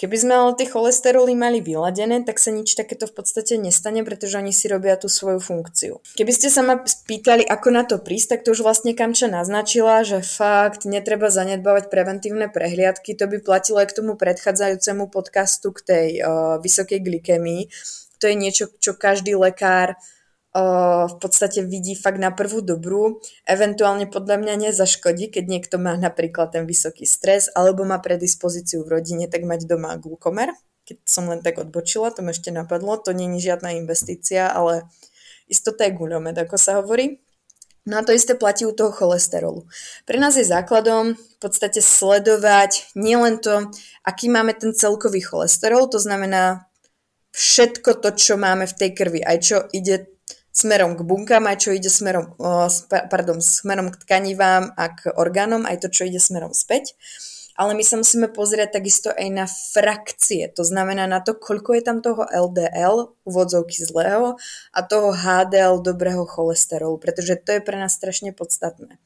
Keby 0.00 0.16
sme 0.18 0.34
ale 0.34 0.58
tie 0.58 0.66
cholesteroly 0.66 1.36
mali 1.36 1.62
vyladené, 1.62 2.26
tak 2.26 2.42
sa 2.42 2.50
nič 2.50 2.74
takéto 2.74 3.06
v 3.06 3.22
podstate 3.22 3.54
nestane, 3.60 4.02
pretože 4.02 4.40
oni 4.40 4.50
si 4.50 4.66
robia 4.66 4.98
tú 4.98 5.06
svoju 5.06 5.38
funkciu. 5.38 6.02
Keby 6.18 6.32
ste 6.34 6.48
sa 6.50 6.64
ma 6.66 6.80
spýtali, 6.80 7.46
ako 7.46 7.68
na 7.70 7.86
to 7.86 8.02
prísť, 8.02 8.28
tak 8.34 8.40
to 8.42 8.56
už 8.56 8.66
vlastne 8.66 8.98
Kamča 8.98 9.30
naznačila, 9.30 10.02
že 10.02 10.24
fakt 10.24 10.88
netreba 10.88 11.30
zanedbávať 11.30 11.86
preventívne 11.92 12.50
prehliadky. 12.50 13.14
To 13.14 13.30
by 13.30 13.44
platilo 13.44 13.78
aj 13.78 13.94
k 13.94 13.96
tomu 14.02 14.18
predchádzajúcemu 14.18 15.04
podcastu 15.06 15.70
k 15.70 15.80
tej 15.86 16.08
uh, 16.18 16.56
vysokej 16.58 16.98
glykemii. 16.98 17.62
To 18.18 18.24
je 18.26 18.34
niečo, 18.34 18.64
čo 18.82 18.98
každý 18.98 19.38
lekár 19.38 19.98
v 20.52 21.16
podstate 21.16 21.64
vidí 21.64 21.96
fakt 21.96 22.20
na 22.20 22.28
prvú 22.28 22.60
dobrú. 22.60 23.24
Eventuálne 23.48 24.04
podľa 24.04 24.36
mňa 24.36 24.54
nezaškodí, 24.68 25.32
keď 25.32 25.44
niekto 25.48 25.76
má 25.80 25.96
napríklad 25.96 26.52
ten 26.52 26.68
vysoký 26.68 27.08
stres 27.08 27.48
alebo 27.56 27.88
má 27.88 27.96
predispozíciu 28.04 28.84
v 28.84 29.00
rodine, 29.00 29.24
tak 29.32 29.48
mať 29.48 29.64
doma 29.64 29.96
glukomer. 29.96 30.52
Keď 30.84 30.98
som 31.08 31.24
len 31.32 31.40
tak 31.40 31.56
odbočila, 31.56 32.12
to 32.12 32.20
mi 32.20 32.36
ešte 32.36 32.52
napadlo, 32.52 33.00
to 33.00 33.16
je 33.16 33.40
žiadna 33.40 33.80
investícia, 33.80 34.52
ale 34.52 34.84
istota 35.48 35.88
je 35.88 35.96
guľomed, 35.96 36.36
ako 36.36 36.56
sa 36.60 36.84
hovorí. 36.84 37.22
No 37.82 37.98
a 37.98 38.06
to 38.06 38.14
isté 38.14 38.38
platí 38.38 38.62
u 38.62 38.70
toho 38.70 38.94
cholesterolu. 38.94 39.66
Pre 40.06 40.18
nás 40.20 40.38
je 40.38 40.46
základom 40.46 41.18
v 41.18 41.36
podstate 41.42 41.82
sledovať 41.82 42.94
nielen 42.94 43.42
to, 43.42 43.72
aký 44.06 44.30
máme 44.30 44.54
ten 44.54 44.70
celkový 44.70 45.18
cholesterol, 45.18 45.90
to 45.90 45.98
znamená 45.98 46.70
všetko 47.34 47.98
to, 47.98 48.14
čo 48.14 48.34
máme 48.38 48.70
v 48.70 48.76
tej 48.76 48.90
krvi, 48.94 49.20
aj 49.24 49.38
čo 49.42 49.56
ide 49.74 50.12
smerom 50.52 50.94
k 50.94 51.02
bunkám, 51.02 51.48
aj 51.48 51.66
čo 51.66 51.70
ide 51.72 51.88
smerom, 51.88 52.36
pardon, 53.08 53.40
smerom 53.40 53.88
k 53.88 53.96
tkanivám 54.04 54.76
a 54.76 54.84
k 54.92 55.08
orgánom, 55.16 55.64
aj 55.64 55.82
to, 55.82 55.88
čo 55.88 56.04
ide 56.04 56.20
smerom 56.20 56.52
späť. 56.52 56.92
Ale 57.52 57.76
my 57.76 57.84
sa 57.84 58.00
musíme 58.00 58.32
pozrieť 58.32 58.80
takisto 58.80 59.12
aj 59.12 59.28
na 59.28 59.44
frakcie, 59.44 60.48
to 60.48 60.64
znamená 60.64 61.04
na 61.04 61.20
to, 61.20 61.36
koľko 61.36 61.76
je 61.76 61.82
tam 61.84 62.00
toho 62.00 62.24
LDL, 62.24 63.12
uvodzovky 63.28 63.76
zlého, 63.76 64.40
a 64.72 64.80
toho 64.80 65.12
HDL, 65.12 65.84
dobrého 65.84 66.24
cholesterolu, 66.24 66.96
pretože 66.96 67.36
to 67.44 67.60
je 67.60 67.60
pre 67.60 67.76
nás 67.76 67.92
strašne 67.92 68.32
podstatné. 68.32 68.96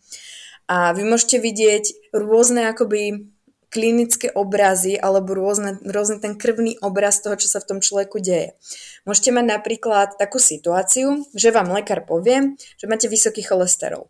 A 0.70 0.94
vy 0.94 1.02
môžete 1.06 1.42
vidieť 1.42 2.14
rôzne 2.14 2.70
akoby 2.70 3.34
klinické 3.76 4.32
obrazy 4.32 4.96
alebo 4.96 5.36
rôzne, 5.36 5.76
rôzne 5.84 6.16
ten 6.16 6.32
krvný 6.32 6.80
obraz 6.80 7.20
toho, 7.20 7.36
čo 7.36 7.52
sa 7.52 7.60
v 7.60 7.76
tom 7.76 7.78
človeku 7.84 8.24
deje. 8.24 8.56
Môžete 9.04 9.36
mať 9.36 9.44
napríklad 9.60 10.16
takú 10.16 10.40
situáciu, 10.40 11.28
že 11.36 11.52
vám 11.52 11.68
lekár 11.76 12.08
povie, 12.08 12.56
že 12.80 12.88
máte 12.88 13.12
vysoký 13.12 13.44
cholesterol. 13.44 14.08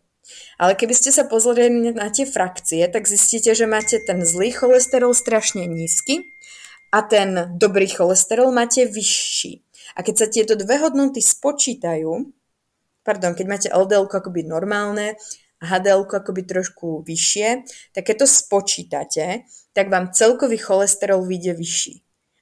Ale 0.55 0.79
keby 0.79 0.95
ste 0.95 1.11
sa 1.11 1.27
pozreli 1.27 1.91
na 1.91 2.07
tie 2.07 2.23
frakcie, 2.23 2.87
tak 2.87 3.11
zistíte, 3.11 3.51
že 3.51 3.67
máte 3.67 3.99
ten 3.99 4.23
zlý 4.23 4.55
cholesterol 4.55 5.11
strašne 5.11 5.67
nízky 5.67 6.23
a 6.95 7.03
ten 7.03 7.59
dobrý 7.59 7.91
cholesterol 7.91 8.55
máte 8.55 8.87
vyšší. 8.87 9.67
A 9.99 10.03
keď 10.03 10.15
sa 10.15 10.27
tieto 10.31 10.53
dve 10.55 10.79
hodnoty 10.79 11.19
spočítajú, 11.19 12.31
pardon, 13.03 13.35
keď 13.35 13.45
máte 13.47 13.67
LDL 13.71 14.07
akoby 14.07 14.47
normálne 14.47 15.19
HDL 15.57 16.05
akoby 16.05 16.45
trošku 16.45 17.01
vyššie, 17.01 17.65
tak 17.93 18.03
keď 18.09 18.25
to 18.25 18.27
spočítate, 18.29 19.25
tak 19.73 19.89
vám 19.89 20.13
celkový 20.13 20.57
cholesterol 20.57 21.25
vyjde 21.25 21.53
vyšší. 21.57 21.93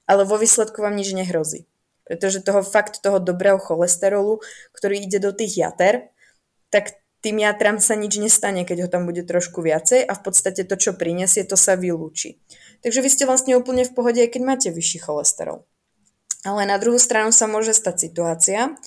Ale 0.06 0.28
vo 0.28 0.36
výsledku 0.36 0.84
vám 0.84 0.94
nič 0.94 1.16
nehrozí. 1.16 1.66
Pretože 2.06 2.44
toho 2.44 2.62
fakt 2.62 3.02
toho 3.02 3.18
dobrého 3.18 3.58
cholesterolu, 3.58 4.38
ktorý 4.76 5.02
ide 5.02 5.18
do 5.18 5.34
tých 5.34 5.58
jater, 5.58 6.14
tak 6.70 7.02
tým 7.24 7.42
jatram 7.42 7.82
sa 7.82 7.98
nič 7.98 8.22
nestane, 8.22 8.62
keď 8.62 8.86
ho 8.86 8.88
tam 8.92 9.02
bude 9.08 9.26
trošku 9.26 9.58
viacej 9.58 10.06
a 10.06 10.12
v 10.14 10.22
podstate 10.22 10.62
to, 10.62 10.78
čo 10.78 10.94
prinesie, 10.94 11.42
to 11.42 11.58
sa 11.58 11.74
vylúči. 11.74 12.38
Takže 12.86 13.02
vy 13.02 13.08
ste 13.10 13.26
vlastne 13.26 13.58
úplne 13.58 13.82
v 13.82 13.94
pohode, 13.96 14.22
aj 14.22 14.30
keď 14.30 14.42
máte 14.46 14.68
vyšší 14.70 15.02
cholesterol. 15.02 15.66
Ale 16.46 16.62
na 16.70 16.78
druhú 16.78 17.02
stranu 17.02 17.34
sa 17.34 17.50
môže 17.50 17.74
stať 17.74 18.06
situácia, 18.06 18.78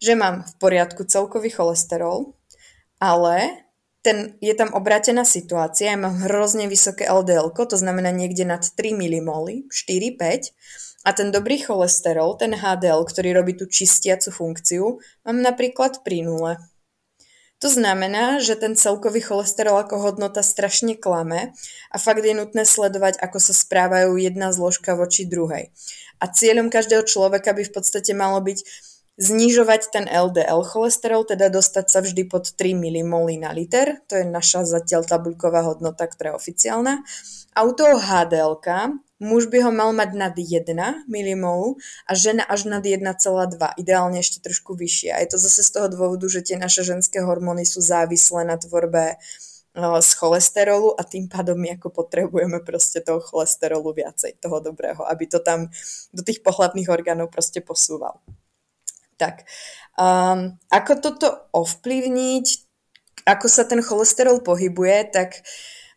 že 0.00 0.16
mám 0.16 0.48
v 0.48 0.52
poriadku 0.56 1.04
celkový 1.04 1.52
cholesterol, 1.52 2.32
ale 2.96 3.61
ten, 4.02 4.34
je 4.42 4.54
tam 4.58 4.74
obrátená 4.74 5.22
situácia, 5.22 5.94
ja 5.94 5.98
mám 5.98 6.26
hrozne 6.26 6.66
vysoké 6.66 7.06
LDL, 7.06 7.54
to 7.54 7.78
znamená 7.78 8.10
niekde 8.10 8.42
nad 8.42 8.66
3 8.66 8.98
mmol, 8.98 9.70
4-5, 9.70 10.50
a 11.02 11.10
ten 11.10 11.34
dobrý 11.34 11.58
cholesterol, 11.58 12.38
ten 12.38 12.54
HDL, 12.54 13.02
ktorý 13.02 13.34
robí 13.34 13.58
tú 13.58 13.66
čistiacu 13.66 14.30
funkciu, 14.30 15.02
mám 15.26 15.38
napríklad 15.42 16.06
pri 16.06 16.22
nule. 16.22 16.58
To 17.62 17.70
znamená, 17.70 18.42
že 18.42 18.58
ten 18.58 18.74
celkový 18.74 19.22
cholesterol 19.22 19.78
ako 19.86 20.02
hodnota 20.02 20.42
strašne 20.42 20.98
klame 20.98 21.54
a 21.94 21.96
fakt 21.98 22.26
je 22.26 22.34
nutné 22.34 22.66
sledovať, 22.66 23.22
ako 23.22 23.38
sa 23.38 23.54
správajú 23.54 24.18
jedna 24.18 24.50
zložka 24.50 24.98
voči 24.98 25.30
druhej. 25.30 25.70
A 26.18 26.26
cieľom 26.26 26.74
každého 26.74 27.06
človeka 27.06 27.54
by 27.54 27.62
v 27.62 27.74
podstate 27.74 28.18
malo 28.18 28.42
byť 28.42 28.66
znižovať 29.20 29.92
ten 29.92 30.04
LDL 30.08 30.64
cholesterol, 30.64 31.28
teda 31.28 31.52
dostať 31.52 31.86
sa 31.88 32.00
vždy 32.00 32.24
pod 32.28 32.48
3 32.56 32.72
mmol 32.72 33.28
na 33.36 33.52
liter, 33.52 34.00
to 34.08 34.16
je 34.16 34.24
naša 34.24 34.64
zatiaľ 34.64 35.04
tabuľková 35.04 35.68
hodnota, 35.68 36.08
ktorá 36.08 36.32
je 36.32 36.38
oficiálna. 36.40 37.04
A 37.52 37.58
u 37.68 37.76
toho 37.76 38.00
HDL 38.00 38.56
muž 39.20 39.46
by 39.52 39.68
ho 39.68 39.70
mal 39.70 39.92
mať 39.92 40.10
nad 40.16 40.34
1 40.34 40.72
mmol 41.06 41.76
a 42.08 42.12
žena 42.16 42.42
až 42.48 42.66
nad 42.66 42.82
1,2, 42.82 43.04
ideálne 43.78 44.18
ešte 44.18 44.40
trošku 44.40 44.74
vyššie. 44.74 45.12
A 45.12 45.20
je 45.20 45.28
to 45.30 45.38
zase 45.38 45.60
z 45.62 45.70
toho 45.70 45.86
dôvodu, 45.92 46.26
že 46.26 46.40
tie 46.42 46.56
naše 46.56 46.80
ženské 46.80 47.20
hormóny 47.20 47.68
sú 47.68 47.84
závislé 47.84 48.48
na 48.48 48.56
tvorbe 48.56 49.20
z 49.76 50.10
cholesterolu 50.20 50.92
a 50.96 51.04
tým 51.04 51.32
pádom 51.32 51.56
my 51.56 51.80
ako 51.80 51.88
potrebujeme 52.04 52.60
proste 52.60 53.00
toho 53.00 53.24
cholesterolu 53.24 53.96
viacej, 53.96 54.36
toho 54.36 54.60
dobrého, 54.60 55.00
aby 55.08 55.24
to 55.24 55.40
tam 55.40 55.72
do 56.12 56.20
tých 56.20 56.44
pohľadných 56.44 56.92
orgánov 56.92 57.32
proste 57.32 57.64
posúval. 57.64 58.20
Tak, 59.22 59.46
um, 59.94 60.58
ako 60.66 60.92
toto 60.98 61.28
ovplyvniť, 61.54 62.46
ako 63.22 63.46
sa 63.46 63.62
ten 63.62 63.78
cholesterol 63.78 64.42
pohybuje, 64.42 65.14
tak 65.14 65.46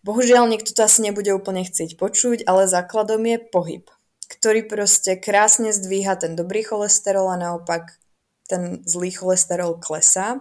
Bohužiaľ, 0.06 0.46
niekto 0.46 0.70
to 0.78 0.86
asi 0.86 1.02
nebude 1.02 1.34
úplne 1.34 1.66
chcieť 1.66 1.98
počuť, 1.98 2.46
ale 2.46 2.70
základom 2.70 3.26
je 3.26 3.42
pohyb, 3.42 3.90
ktorý 4.30 4.70
proste 4.70 5.18
krásne 5.18 5.74
zdvíha 5.74 6.14
ten 6.22 6.38
dobrý 6.38 6.62
cholesterol 6.62 7.26
a 7.34 7.42
naopak 7.42 7.90
ten 8.46 8.86
zlý 8.86 9.10
cholesterol 9.10 9.82
klesá. 9.82 10.38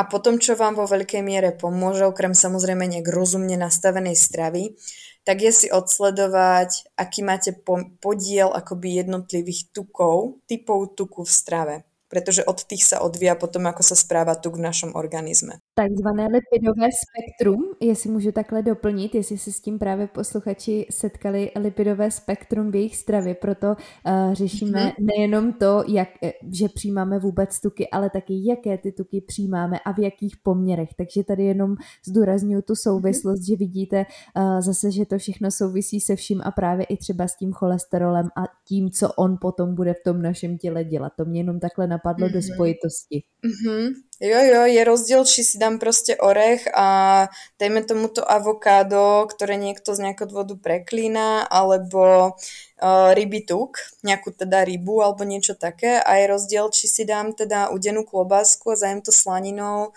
A 0.00 0.08
potom, 0.08 0.40
čo 0.40 0.56
vám 0.56 0.80
vo 0.80 0.88
veľkej 0.88 1.20
miere 1.20 1.52
pomôže, 1.52 2.08
okrem 2.08 2.32
samozrejme 2.32 2.88
nejak 2.88 3.12
rozumne 3.12 3.60
nastavenej 3.60 4.16
stravy, 4.16 4.80
tak 5.28 5.44
je 5.44 5.52
si 5.52 5.68
odsledovať, 5.68 6.96
aký 6.96 7.20
máte 7.20 7.52
podiel 8.00 8.48
akoby 8.48 9.04
jednotlivých 9.04 9.76
tukov, 9.76 10.40
typov 10.48 10.96
tuku 10.96 11.20
v 11.20 11.32
strave 11.32 11.76
pretože 12.06 12.46
od 12.46 12.62
tých 12.62 12.86
sa 12.86 13.02
odvíja 13.02 13.34
potom, 13.34 13.66
ako 13.66 13.82
sa 13.82 13.96
správa 13.98 14.38
tuk 14.38 14.58
v 14.58 14.66
našom 14.66 14.94
organizme. 14.94 15.62
Takzvané 15.78 16.26
lipidové 16.26 16.88
spektrum, 16.92 17.64
jestli 17.80 18.10
můžu 18.10 18.32
takhle 18.32 18.62
doplnit, 18.62 19.14
jestli 19.14 19.38
se 19.38 19.52
s 19.52 19.60
tím 19.60 19.78
právě 19.78 20.06
posluchači 20.06 20.86
setkali 20.90 21.50
lipidové 21.56 22.10
spektrum 22.10 22.70
v 22.70 22.74
jejich 22.74 22.96
stravě, 22.96 23.34
proto 23.34 23.66
uh, 23.68 24.34
řešíme 24.34 24.86
mm-hmm. 24.86 25.06
nejenom 25.16 25.52
to, 25.52 25.84
jak, 25.88 26.08
eh, 26.22 26.32
že 26.52 26.68
přijímáme 26.68 27.18
vůbec 27.18 27.60
tuky, 27.60 27.90
ale 27.90 28.10
taky 28.10 28.48
jaké 28.48 28.78
ty 28.78 28.92
tuky 28.92 29.20
přijímáme 29.20 29.78
a 29.84 29.92
v 29.92 29.98
jakých 29.98 30.36
poměrech. 30.36 30.88
Takže 30.96 31.24
tady 31.24 31.44
jenom 31.44 31.74
zdůraznuju 32.06 32.62
tu 32.62 32.74
souvislost, 32.74 33.40
mm-hmm. 33.40 33.48
že 33.48 33.56
vidíte 33.56 34.06
uh, 34.36 34.60
zase, 34.60 34.90
že 34.90 35.06
to 35.06 35.18
všechno 35.18 35.50
souvisí 35.50 36.00
se 36.00 36.16
vším 36.16 36.40
a 36.44 36.50
právě 36.50 36.86
i 36.86 36.96
třeba 36.96 37.28
s 37.28 37.36
tím 37.36 37.52
cholesterolem 37.52 38.26
a 38.36 38.44
tím, 38.68 38.90
co 38.90 39.12
on 39.12 39.36
potom 39.40 39.74
bude 39.74 39.94
v 39.94 40.02
tom 40.04 40.22
našem 40.22 40.58
těle 40.58 40.84
dělat. 40.84 41.12
To 41.16 41.24
mě 41.24 41.40
jenom 41.40 41.60
takhle 41.60 41.86
napadlo 41.86 42.28
mm-hmm. 42.28 42.32
do 42.32 42.42
spojitosti. 42.42 43.22
Mm-hmm. 43.44 44.05
Jo, 44.16 44.40
jo, 44.40 44.64
je 44.64 44.80
rozdiel, 44.80 45.28
či 45.28 45.44
si 45.44 45.60
dám 45.60 45.76
proste 45.76 46.16
orech 46.16 46.64
a 46.72 47.28
dajme 47.60 47.84
tomu 47.84 48.08
to 48.08 48.24
avokádo, 48.24 49.28
ktoré 49.28 49.60
niekto 49.60 49.92
z 49.92 50.08
nejakého 50.08 50.32
dôvodu 50.32 50.56
preklína, 50.56 51.44
alebo 51.44 52.32
uh, 52.32 53.12
ryby 53.12 53.44
tuk, 53.44 53.76
nejakú 54.00 54.32
teda 54.32 54.64
rybu 54.64 55.04
alebo 55.04 55.28
niečo 55.28 55.52
také. 55.52 56.00
A 56.00 56.16
je 56.16 56.32
rozdiel, 56.32 56.64
či 56.72 56.88
si 56.88 57.04
dám 57.04 57.36
teda 57.36 57.68
udenú 57.68 58.08
klobásku 58.08 58.64
a 58.72 58.80
zajem 58.80 59.04
to 59.04 59.12
slaninou 59.12 59.92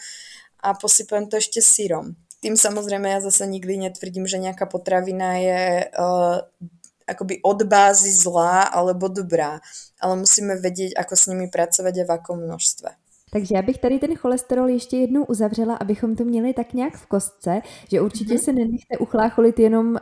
a 0.60 0.76
posypem 0.76 1.24
to 1.32 1.40
ešte 1.40 1.64
sírom. 1.64 2.20
Tým 2.44 2.60
samozrejme 2.60 3.08
ja 3.08 3.24
zase 3.24 3.48
nikdy 3.48 3.88
netvrdím, 3.88 4.28
že 4.28 4.44
nejaká 4.44 4.68
potravina 4.68 5.40
je 5.40 5.64
uh, 5.96 6.44
akoby 7.08 7.40
od 7.40 7.64
bázy 7.64 8.12
zlá 8.12 8.68
alebo 8.68 9.08
dobrá, 9.08 9.64
ale 9.96 10.14
musíme 10.20 10.60
vedieť, 10.60 11.00
ako 11.00 11.14
s 11.16 11.24
nimi 11.32 11.48
pracovať 11.48 12.04
a 12.04 12.08
v 12.08 12.12
akom 12.20 12.44
množstve. 12.44 12.99
Takže 13.32 13.56
já 13.56 13.62
bych 13.62 13.78
tady 13.78 14.00
ten 14.00 14.16
cholesterol 14.16 14.70
ještě 14.70 14.98
jednou 14.98 15.24
uzavřela, 15.24 15.76
abychom 15.76 16.16
to 16.16 16.26
měli 16.26 16.54
tak 16.54 16.74
nějak 16.74 16.94
v 16.94 17.06
kostce, 17.06 17.62
že 17.92 18.02
určitě 18.02 18.34
mm-hmm. 18.34 18.44
se 18.44 18.54
nenechte 18.54 18.98
uchlácholit 18.98 19.60
jenom 19.60 19.88
uh, 19.88 19.98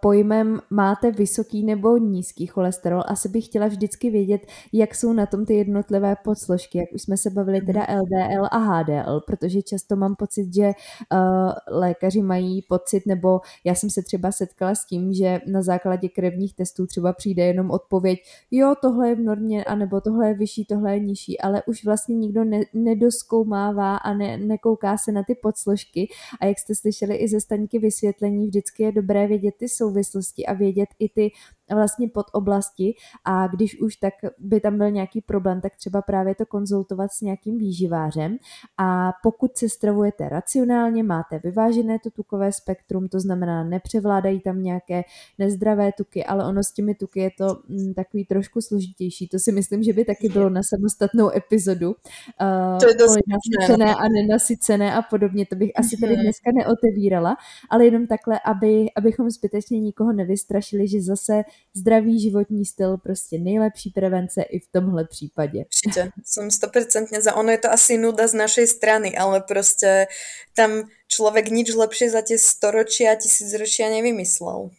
pojmem 0.00 0.60
máte 0.70 1.10
vysoký 1.10 1.64
nebo 1.64 1.96
nízký 1.96 2.46
cholesterol. 2.46 3.02
Asi 3.06 3.28
bych 3.28 3.44
chtěla 3.44 3.66
vždycky 3.66 4.10
vědět, 4.10 4.46
jak 4.72 4.94
jsou 4.94 5.12
na 5.12 5.26
tom 5.26 5.44
ty 5.44 5.54
jednotlivé 5.54 6.16
podsložky, 6.24 6.78
jak 6.78 6.92
už 6.94 7.02
jsme 7.02 7.16
se 7.16 7.30
bavili 7.30 7.60
teda 7.60 7.86
mhm. 7.88 7.98
LDL 7.98 8.46
a 8.50 8.58
HDL, 8.58 9.20
protože 9.26 9.62
často 9.62 9.96
mám 9.96 10.16
pocit, 10.16 10.54
že 10.54 10.66
uh, 10.66 11.52
lékaři 11.68 12.22
mají 12.22 12.62
pocit, 12.62 13.06
nebo 13.06 13.40
já 13.64 13.74
jsem 13.74 13.90
se 13.90 14.02
třeba 14.02 14.32
setkala 14.32 14.74
s 14.74 14.86
tím, 14.86 15.12
že 15.12 15.40
na 15.46 15.62
základě 15.62 16.08
krevních 16.08 16.54
testů 16.54 16.86
třeba 16.86 17.12
přijde 17.12 17.44
jenom 17.44 17.70
odpověď, 17.70 18.18
jo, 18.50 18.74
tohle 18.82 19.08
je 19.08 19.14
v 19.14 19.20
normě, 19.20 19.64
anebo 19.64 20.00
tohle 20.00 20.28
je 20.28 20.34
vyšší, 20.34 20.64
tohle 20.64 20.92
je 20.92 21.00
nižší, 21.00 21.40
ale 21.40 21.62
už 21.66 21.84
vlastně 21.84 22.14
nikdo 22.14 22.44
ne, 22.44 22.63
nedoskoumává 22.72 23.96
a 23.96 24.14
ne, 24.14 24.38
nekouká 24.38 24.98
se 24.98 25.12
na 25.12 25.22
ty 25.22 25.34
podsložky. 25.34 26.08
A 26.40 26.46
jak 26.46 26.58
jste 26.58 26.74
slyšeli 26.74 27.16
i 27.16 27.28
ze 27.28 27.40
staňky 27.40 27.78
vysvětlení, 27.78 28.46
vždycky 28.46 28.82
je 28.82 28.92
dobré 28.92 29.26
vědět 29.26 29.54
ty 29.58 29.68
souvislosti 29.68 30.46
a 30.46 30.52
vědět 30.52 30.88
i 30.98 31.08
ty 31.08 31.30
vlastně 31.72 32.08
pod 32.08 32.26
oblasti 32.32 32.94
a 33.24 33.46
když 33.46 33.80
už 33.80 33.96
tak 33.96 34.14
by 34.38 34.60
tam 34.60 34.78
byl 34.78 34.90
nějaký 34.90 35.20
problém, 35.20 35.60
tak 35.60 35.76
třeba 35.76 36.02
právě 36.02 36.34
to 36.34 36.46
konzultovat 36.46 37.12
s 37.12 37.20
nějakým 37.20 37.58
výživářem 37.58 38.36
a 38.78 39.12
pokud 39.22 39.56
se 39.56 39.68
stravujete 39.68 40.28
racionálně, 40.28 41.02
máte 41.02 41.38
vyvážené 41.38 41.98
to 41.98 42.10
tukové 42.10 42.52
spektrum, 42.52 43.08
to 43.08 43.20
znamená 43.20 43.64
nepřevládají 43.64 44.40
tam 44.40 44.62
nějaké 44.62 45.02
nezdravé 45.38 45.92
tuky, 45.92 46.24
ale 46.24 46.44
ono 46.44 46.62
s 46.62 46.72
těmi 46.72 46.94
tuky 46.94 47.20
je 47.20 47.30
to 47.38 47.58
mm, 47.68 47.94
takový 47.94 48.24
trošku 48.24 48.60
složitější. 48.60 49.28
To 49.28 49.38
si 49.38 49.52
myslím, 49.52 49.82
že 49.82 49.92
by 49.92 50.04
taky 50.04 50.28
bylo 50.28 50.50
na 50.50 50.60
samostatnou 50.62 51.30
epizodu. 51.36 51.88
Uh, 51.88 52.78
to 52.80 52.88
je 52.88 52.94
dost 52.94 53.18
nasycené 53.28 53.94
a 53.94 54.08
nenasycené 54.08 54.94
a 54.94 55.02
podobně, 55.02 55.46
to 55.46 55.56
bych 55.56 55.70
asi 55.76 55.96
tady 56.00 56.12
mhm. 56.12 56.22
dneska 56.22 56.50
neotevírala, 56.54 57.36
ale 57.70 57.84
jenom 57.84 58.06
takhle, 58.06 58.40
aby, 58.44 58.86
abychom 58.96 59.30
zbytečně 59.30 59.80
nikoho 59.80 60.12
nevystrašili, 60.12 60.88
že 60.88 61.02
zase 61.02 61.42
zdravý 61.76 62.20
životní 62.20 62.64
styl 62.64 62.96
prostě 62.96 63.38
nejlepší 63.38 63.90
prevence 63.90 64.42
i 64.42 64.60
v 64.60 64.68
tomhle 64.72 65.04
případě. 65.04 65.64
Určitě, 65.64 66.10
jsem 66.24 66.48
100% 66.48 67.20
za 67.20 67.34
ono 67.34 67.50
je 67.50 67.58
to 67.58 67.72
asi 67.72 67.98
nuda 67.98 68.26
z 68.28 68.34
našej 68.34 68.66
strany, 68.66 69.16
ale 69.16 69.40
prostě 69.40 70.06
tam 70.54 70.70
člověk 71.08 71.50
nič 71.50 71.74
lepšie 71.74 72.10
za 72.10 72.22
tie 72.22 72.38
storočia 72.38 73.14
tisícročia 73.14 73.90
nevymyslel. 73.90 74.70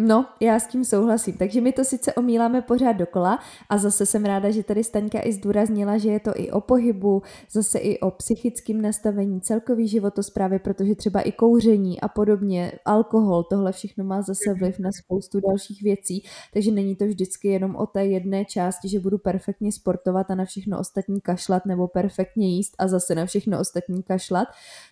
No, 0.00 0.26
já 0.40 0.60
s 0.60 0.66
tím 0.66 0.84
souhlasím. 0.84 1.36
Takže 1.36 1.60
my 1.60 1.72
to 1.72 1.84
sice 1.84 2.14
omíláme 2.14 2.62
pořád 2.62 2.92
dokola 2.92 3.38
a 3.68 3.78
zase 3.78 4.06
jsem 4.06 4.24
ráda, 4.24 4.50
že 4.50 4.62
tady 4.62 4.84
Staňka 4.84 5.20
i 5.24 5.32
zdůraznila, 5.32 5.98
že 5.98 6.10
je 6.10 6.20
to 6.20 6.32
i 6.36 6.50
o 6.50 6.60
pohybu, 6.60 7.22
zase 7.50 7.78
i 7.78 7.98
o 8.00 8.10
psychickém 8.10 8.82
nastavení, 8.82 9.40
celkový 9.40 9.88
životosprávy, 9.88 10.58
protože 10.58 10.94
třeba 10.94 11.20
i 11.20 11.32
kouření 11.32 12.00
a 12.00 12.08
podobně, 12.08 12.72
alkohol, 12.84 13.44
tohle 13.44 13.72
všechno 13.72 14.04
má 14.04 14.22
zase 14.22 14.54
vliv 14.54 14.78
na 14.78 14.92
spoustu 14.92 15.40
dalších 15.40 15.82
věcí, 15.82 16.22
takže 16.52 16.70
není 16.70 16.96
to 16.96 17.04
vždycky 17.04 17.48
jenom 17.48 17.76
o 17.76 17.86
té 17.86 18.06
jedné 18.06 18.44
části, 18.44 18.88
že 18.88 19.00
budu 19.00 19.18
perfektně 19.18 19.72
sportovat 19.72 20.30
a 20.30 20.34
na 20.34 20.44
všechno 20.44 20.78
ostatní 20.78 21.20
kašlat 21.20 21.66
nebo 21.66 21.88
perfektně 21.88 22.48
jíst 22.48 22.74
a 22.78 22.88
zase 22.88 23.14
na 23.14 23.26
všechno 23.26 23.60
ostatní 23.60 24.02
kašlat. 24.02 24.48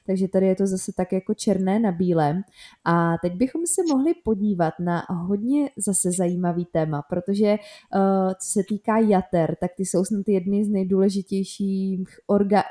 Takže 0.07 0.29
tady 0.29 0.47
je 0.47 0.55
to 0.55 0.67
zase 0.67 0.93
tak 0.97 1.13
jako 1.13 1.35
černé 1.35 1.79
na 1.79 1.93
bílém. 1.93 2.43
A 2.85 3.19
teď 3.23 3.33
bychom 3.33 3.67
se 3.67 3.83
mohli 3.93 4.15
podívat 4.25 4.75
na 4.81 4.96
hodně 5.11 5.71
zase 5.76 6.11
zajímavý 6.19 6.65
téma, 6.65 7.03
protože 7.03 7.50
uh, 7.50 8.31
co 8.31 8.49
se 8.53 8.62
týká 8.69 8.99
jater, 8.99 9.57
tak 9.61 9.71
ty 9.76 9.85
jsou 9.85 10.05
snad 10.05 10.29
jedny 10.29 10.65
z 10.65 10.69
nejdůležitějších 10.69 12.09
orga, 12.26 12.62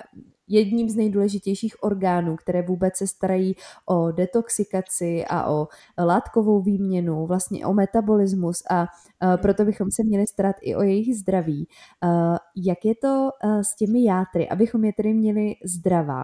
jedním 0.48 0.90
z 0.90 0.96
nejdůležitějších 0.96 1.84
orgánů, 1.84 2.36
které 2.36 2.62
vůbec 2.62 2.98
se 2.98 3.08
starají 3.08 3.56
o 3.86 4.12
detoxikaci 4.12 5.26
a 5.30 5.52
o 5.52 5.68
látkovou 5.98 6.62
výměnu, 6.62 7.26
vlastně 7.26 7.66
o 7.66 7.74
metabolismus 7.74 8.64
a 8.70 8.82
uh, 8.82 9.38
proto 9.38 9.66
bychom 9.66 9.92
se 9.92 10.04
měli 10.04 10.28
starat 10.28 10.56
i 10.62 10.76
o 10.76 10.82
jejich 10.82 11.18
zdraví. 11.18 11.68
Uh, 12.04 12.38
jak 12.56 12.86
je 12.86 12.96
to 12.96 13.30
uh, 13.44 13.62
s 13.62 13.76
těmi 13.76 14.04
játry, 14.04 14.50
abychom 14.50 14.86
je 14.86 14.94
tedy 14.94 15.14
měli 15.14 15.56
zdravá? 15.64 16.24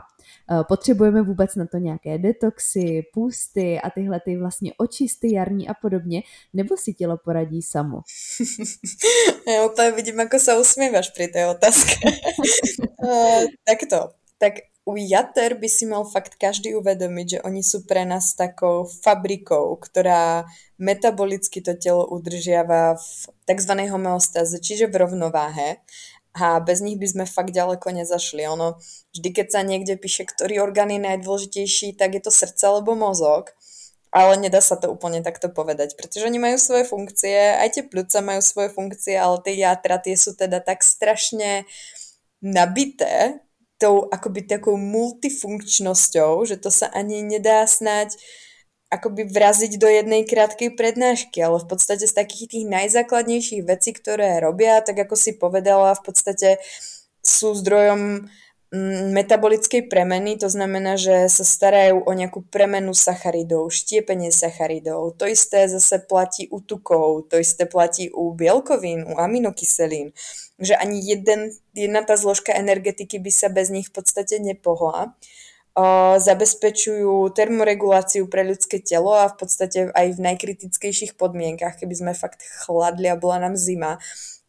Potřebujeme 0.67 1.21
vůbec 1.21 1.55
na 1.55 1.65
to 1.65 1.77
nějaké 1.77 2.17
detoxy, 2.17 3.03
půsty 3.13 3.79
a 3.83 3.89
tyhle 3.89 4.19
ty 4.19 4.37
vlastně 4.37 4.73
očisty 4.77 5.33
jarní 5.33 5.67
a 5.67 5.73
podobně, 5.73 6.23
nebo 6.53 6.77
si 6.77 6.93
tělo 6.93 7.17
poradí 7.17 7.61
samo? 7.61 8.01
Já 9.47 9.65
úplně 9.65 9.91
vidím, 9.91 10.19
jako 10.19 10.39
se 10.39 10.59
usmíváš 10.59 11.09
při 11.09 11.27
té 11.27 11.47
otázce. 11.47 11.95
uh, 13.03 14.11
tak 14.41 14.71
u 14.81 14.97
jater 14.97 15.53
by 15.53 15.69
si 15.69 15.85
mal 15.85 16.01
fakt 16.09 16.41
každý 16.41 16.73
uvedomiť, 16.73 17.27
že 17.37 17.39
oni 17.45 17.61
sú 17.61 17.85
pre 17.85 18.01
nás 18.01 18.33
takou 18.33 18.89
fabrikou, 18.89 19.77
ktorá 19.77 20.49
metabolicky 20.81 21.61
to 21.61 21.77
telo 21.77 22.09
udržiava 22.09 22.97
v 22.97 23.09
tzv. 23.45 23.73
homeostáze, 23.93 24.57
čiže 24.57 24.89
v 24.89 25.05
rovnováhe 25.05 25.77
a 26.33 26.57
bez 26.57 26.81
nich 26.81 26.97
by 26.97 27.07
sme 27.07 27.25
fakt 27.29 27.53
ďaleko 27.53 27.93
nezašli. 27.93 28.41
Ono, 28.49 28.81
vždy 29.13 29.29
keď 29.29 29.47
sa 29.53 29.61
niekde 29.61 30.01
píše, 30.01 30.25
ktorý 30.25 30.65
orgán 30.65 30.89
je 30.89 30.97
najdôležitejší, 30.97 31.93
tak 31.93 32.17
je 32.17 32.21
to 32.25 32.31
srdce 32.33 32.65
alebo 32.65 32.97
mozog. 32.97 33.53
Ale 34.11 34.35
nedá 34.35 34.59
sa 34.59 34.75
to 34.75 34.91
úplne 34.91 35.23
takto 35.23 35.47
povedať, 35.47 35.95
pretože 35.95 36.27
oni 36.27 36.35
majú 36.35 36.59
svoje 36.59 36.83
funkcie, 36.83 37.55
aj 37.55 37.79
tie 37.79 37.83
pľúca 37.87 38.19
majú 38.19 38.43
svoje 38.43 38.67
funkcie, 38.67 39.15
ale 39.15 39.39
tie 39.39 39.55
játra 39.55 40.03
tie 40.03 40.19
sú 40.19 40.35
teda 40.35 40.59
tak 40.59 40.83
strašne 40.83 41.63
nabité 42.43 43.39
tou 43.81 44.05
akoby 44.13 44.45
takou 44.45 44.77
multifunkčnosťou, 44.77 46.45
že 46.45 46.61
to 46.61 46.69
sa 46.69 46.93
ani 46.93 47.25
nedá 47.25 47.65
snať 47.65 48.13
akoby 48.91 49.23
vraziť 49.25 49.79
do 49.79 49.87
jednej 49.87 50.27
krátkej 50.27 50.75
prednášky, 50.75 51.39
ale 51.39 51.63
v 51.63 51.67
podstate 51.71 52.05
z 52.05 52.13
takých 52.13 52.51
tých 52.51 52.65
najzákladnejších 52.67 53.63
vecí, 53.63 53.95
ktoré 53.95 54.43
robia, 54.43 54.83
tak 54.83 55.07
ako 55.07 55.15
si 55.15 55.39
povedala, 55.39 55.95
v 55.95 56.03
podstate 56.03 56.59
sú 57.23 57.55
zdrojom 57.55 58.27
metabolickej 59.11 59.91
premeny, 59.91 60.39
to 60.39 60.47
znamená, 60.47 60.95
že 60.95 61.27
sa 61.27 61.43
starajú 61.43 62.07
o 62.07 62.11
nejakú 62.15 62.39
premenu 62.47 62.95
sacharidov, 62.95 63.67
štiepenie 63.67 64.31
sacharidov. 64.31 65.19
To 65.19 65.27
isté 65.27 65.67
zase 65.67 65.99
platí 66.07 66.47
u 66.47 66.63
tukov, 66.63 67.27
to 67.27 67.35
isté 67.35 67.67
platí 67.67 68.07
u 68.07 68.31
bielkovín, 68.31 69.03
u 69.03 69.19
aminokyselín. 69.19 70.15
Že 70.55 70.79
ani 70.79 71.03
jeden, 71.03 71.51
jedna 71.75 71.99
tá 72.07 72.15
zložka 72.15 72.55
energetiky 72.55 73.19
by 73.19 73.31
sa 73.31 73.51
bez 73.51 73.67
nich 73.67 73.91
v 73.91 73.99
podstate 73.99 74.39
nepohla. 74.39 75.19
O, 75.75 76.15
zabezpečujú 76.19 77.31
termoreguláciu 77.35 78.27
pre 78.31 78.47
ľudské 78.47 78.79
telo 78.79 79.11
a 79.11 79.27
v 79.27 79.35
podstate 79.35 79.91
aj 79.91 80.07
v 80.15 80.19
najkritickejších 80.31 81.19
podmienkach, 81.19 81.75
keby 81.75 81.95
sme 81.95 82.11
fakt 82.15 82.39
chladli 82.63 83.11
a 83.11 83.19
bola 83.19 83.39
nám 83.43 83.59
zima, 83.59 83.99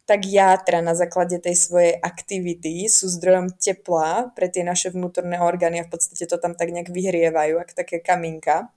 tak 0.03 0.27
játra 0.27 0.83
na 0.83 0.91
základe 0.95 1.39
tej 1.39 1.55
svojej 1.55 1.93
aktivity 1.95 2.91
sú 2.91 3.07
zdrojom 3.07 3.55
tepla 3.55 4.35
pre 4.35 4.51
tie 4.51 4.61
naše 4.67 4.91
vnútorné 4.91 5.39
orgány 5.39 5.79
a 5.79 5.87
v 5.87 5.95
podstate 5.95 6.27
to 6.27 6.35
tam 6.35 6.59
tak 6.59 6.75
nejak 6.75 6.91
vyhrievajú, 6.91 7.55
ako 7.55 7.71
také 7.71 8.03
kaminka. 8.03 8.67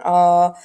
Uh, 0.00 0.56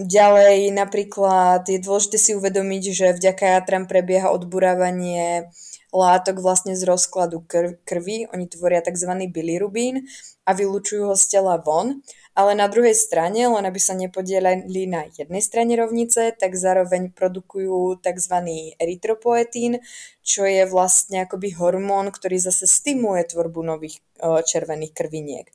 ďalej 0.00 0.72
napríklad 0.72 1.68
je 1.68 1.78
dôležité 1.78 2.16
si 2.16 2.30
uvedomiť, 2.32 2.82
že 2.90 3.06
vďaka 3.16 3.44
jatram 3.60 3.84
prebieha 3.84 4.32
odburávanie 4.32 5.52
látok 5.92 6.40
vlastne 6.40 6.72
z 6.72 6.86
rozkladu 6.86 7.44
krvi. 7.84 8.26
Oni 8.32 8.46
tvoria 8.48 8.80
tzv. 8.80 9.10
bilirubín 9.28 10.06
a 10.48 10.56
vylúčujú 10.56 11.12
ho 11.12 11.16
z 11.18 11.38
tela 11.38 11.60
von 11.60 12.00
ale 12.40 12.54
na 12.54 12.70
druhej 12.72 12.94
strane, 12.94 13.42
len 13.42 13.64
aby 13.66 13.80
sa 13.82 13.92
nepodielali 13.92 14.86
na 14.86 15.04
jednej 15.10 15.42
strane 15.42 15.74
rovnice, 15.74 16.32
tak 16.38 16.54
zároveň 16.54 17.10
produkujú 17.10 17.98
tzv. 18.00 18.34
erytropoetín, 18.78 19.82
čo 20.22 20.46
je 20.46 20.64
vlastne 20.64 21.26
akoby 21.26 21.52
hormón, 21.58 22.14
ktorý 22.14 22.38
zase 22.38 22.70
stimuluje 22.70 23.28
tvorbu 23.34 23.60
nových 23.66 23.98
červených 24.22 24.92
krviniek. 24.94 25.46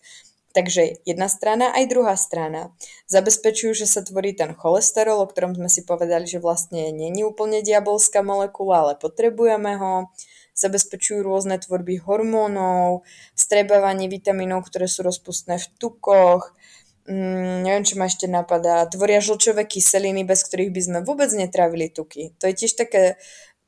Takže 0.56 1.04
jedna 1.04 1.28
strana 1.28 1.76
aj 1.76 1.84
druhá 1.92 2.16
strana. 2.16 2.72
Zabezpečujú, 3.12 3.76
že 3.76 3.92
sa 3.92 4.00
tvorí 4.08 4.32
ten 4.32 4.56
cholesterol, 4.56 5.20
o 5.20 5.28
ktorom 5.28 5.52
sme 5.52 5.68
si 5.68 5.84
povedali, 5.84 6.24
že 6.24 6.40
vlastne 6.40 6.96
není 6.96 7.28
úplne 7.28 7.60
diabolská 7.60 8.24
molekula, 8.24 8.88
ale 8.88 8.94
potrebujeme 8.96 9.76
ho 9.76 10.16
zabezpečujú 10.56 11.28
rôzne 11.28 11.60
tvorby 11.60 12.00
hormónov, 12.00 13.04
strebávanie 13.36 14.08
vitamínov, 14.08 14.64
ktoré 14.64 14.88
sú 14.88 15.04
rozpustné 15.04 15.60
v 15.60 15.68
tukoch, 15.76 16.56
mm, 17.12 17.68
neviem, 17.68 17.84
čo 17.84 18.00
ma 18.00 18.08
ešte 18.08 18.32
napadá, 18.32 18.88
tvoria 18.88 19.20
žlčové 19.20 19.68
kyseliny, 19.68 20.24
bez 20.24 20.48
ktorých 20.48 20.72
by 20.72 20.82
sme 20.82 21.00
vôbec 21.04 21.28
netravili 21.36 21.92
tuky. 21.92 22.32
To 22.40 22.48
je 22.48 22.56
tiež 22.56 22.80
také, 22.80 23.20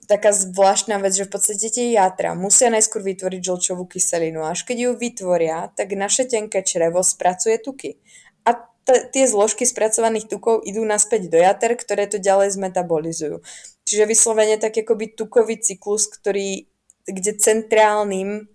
taká 0.07 0.31
zvláštna 0.31 1.03
vec, 1.03 1.13
že 1.13 1.27
v 1.27 1.33
podstate 1.35 1.67
tie 1.67 1.93
játra 1.93 2.33
musia 2.33 2.71
najskôr 2.71 3.03
vytvoriť 3.03 3.41
žlčovú 3.43 3.83
kyselinu. 3.85 4.47
Až 4.47 4.63
keď 4.63 4.77
ju 4.87 4.91
vytvoria, 4.95 5.69
tak 5.75 5.93
naše 5.93 6.23
tenké 6.25 6.63
črevo 6.63 7.03
spracuje 7.03 7.59
tuky. 7.59 7.99
A 8.47 8.55
t- 8.87 9.03
tie 9.11 9.27
zložky 9.27 9.67
spracovaných 9.67 10.31
tukov 10.31 10.63
idú 10.63 10.87
naspäť 10.87 11.27
do 11.27 11.37
jater, 11.37 11.75
ktoré 11.75 12.07
to 12.07 12.17
ďalej 12.23 12.55
zmetabolizujú. 12.55 13.43
Čiže 13.83 14.03
vyslovene 14.07 14.55
tak 14.55 14.79
akoby 14.79 15.15
tukový 15.15 15.59
cyklus, 15.59 16.07
ktorý 16.07 16.71
kde 17.07 17.39
centrálnym 17.39 18.51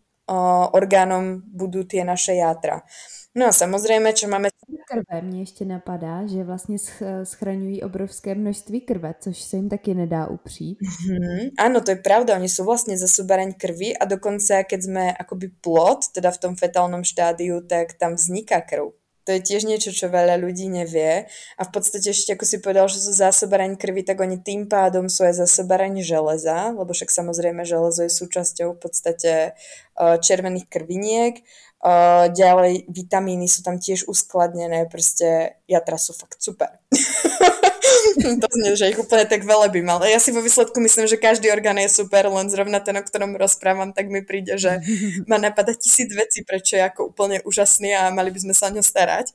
orgánom 0.72 1.42
budú 1.44 1.84
tie 1.84 2.04
naše 2.04 2.34
játra. 2.34 2.82
No 3.34 3.46
a 3.46 3.52
samozřejmě, 3.52 4.12
čo 4.12 4.28
máme... 4.28 4.48
Krve 4.88 5.22
mě 5.22 5.40
ještě 5.40 5.64
napadá, 5.64 6.26
že 6.26 6.44
vlastně 6.44 6.76
schraňují 7.24 7.82
obrovské 7.82 8.34
množství 8.34 8.80
krve, 8.80 9.14
což 9.20 9.42
se 9.42 9.56
jim 9.56 9.68
taky 9.68 9.94
nedá 9.94 10.26
upřít. 10.26 10.78
Mm-hmm. 10.78 11.50
Áno, 11.58 11.80
to 11.80 11.90
je 11.90 11.96
pravda, 11.96 12.36
oni 12.36 12.48
sú 12.48 12.64
vlastne 12.64 12.92
zasúbaraň 12.92 13.56
krvi 13.56 13.96
a 13.96 14.04
dokonca, 14.04 14.68
keď 14.68 14.80
sme 14.82 15.04
akoby 15.16 15.48
plod, 15.64 16.12
teda 16.12 16.28
v 16.28 16.38
tom 16.38 16.52
fetálnom 16.56 17.04
štádiu, 17.04 17.64
tak 17.64 17.96
tam 17.96 18.20
vzniká 18.20 18.60
krv. 18.60 18.92
To 19.22 19.30
je 19.30 19.40
tiež 19.40 19.70
niečo, 19.70 19.94
čo 19.94 20.10
veľa 20.10 20.34
ľudí 20.42 20.66
nevie. 20.66 21.30
A 21.54 21.62
v 21.62 21.70
podstate 21.70 22.10
ešte, 22.10 22.34
ako 22.34 22.42
si 22.42 22.58
povedal, 22.58 22.90
že 22.90 22.98
sú 22.98 23.14
zásobaraň 23.14 23.78
krvi, 23.78 24.02
tak 24.02 24.18
oni 24.18 24.42
tým 24.42 24.66
pádom 24.66 25.06
sú 25.06 25.22
aj 25.22 25.46
zásobaraň 25.46 26.02
železa, 26.02 26.74
lebo 26.74 26.90
však 26.90 27.06
samozrejme 27.06 27.62
železo 27.62 28.02
je 28.02 28.10
súčasťou 28.10 28.74
v 28.74 28.80
podstate 28.82 29.32
uh, 29.54 30.18
červených 30.18 30.66
krviniek. 30.66 31.34
Uh, 31.82 32.30
ďalej 32.30 32.86
vitamíny 32.90 33.50
sú 33.50 33.66
tam 33.66 33.78
tiež 33.78 34.06
uskladnené, 34.06 34.86
proste 34.86 35.58
jatra 35.66 35.98
sú 35.98 36.14
fakt 36.14 36.38
super. 36.42 36.78
to 38.42 38.46
znie, 38.50 38.72
že 38.76 38.90
ich 38.90 38.98
úplne 38.98 39.24
tak 39.26 39.44
velebím, 39.44 39.88
ale 39.90 40.10
ja 40.10 40.18
si 40.18 40.34
vo 40.34 40.42
výsledku 40.42 40.78
myslím, 40.80 41.06
že 41.06 41.20
každý 41.20 41.50
orgán 41.50 41.78
je 41.78 41.88
super, 41.90 42.26
len 42.28 42.50
zrovna 42.50 42.80
ten, 42.80 42.96
o 42.98 43.02
ktorom 43.02 43.38
rozprávam, 43.38 43.92
tak 43.94 44.08
mi 44.10 44.22
príde, 44.22 44.58
že 44.58 44.80
ma 45.30 45.38
napadá 45.38 45.74
tisíc 45.74 46.10
vecí, 46.12 46.42
prečo 46.42 46.76
je 46.78 46.84
ako 46.84 47.14
úplne 47.14 47.40
úžasný 47.46 47.94
a 47.94 48.10
mali 48.10 48.30
by 48.30 48.40
sme 48.42 48.54
sa 48.54 48.68
o 48.68 48.74
ňo 48.74 48.82
starať. 48.84 49.32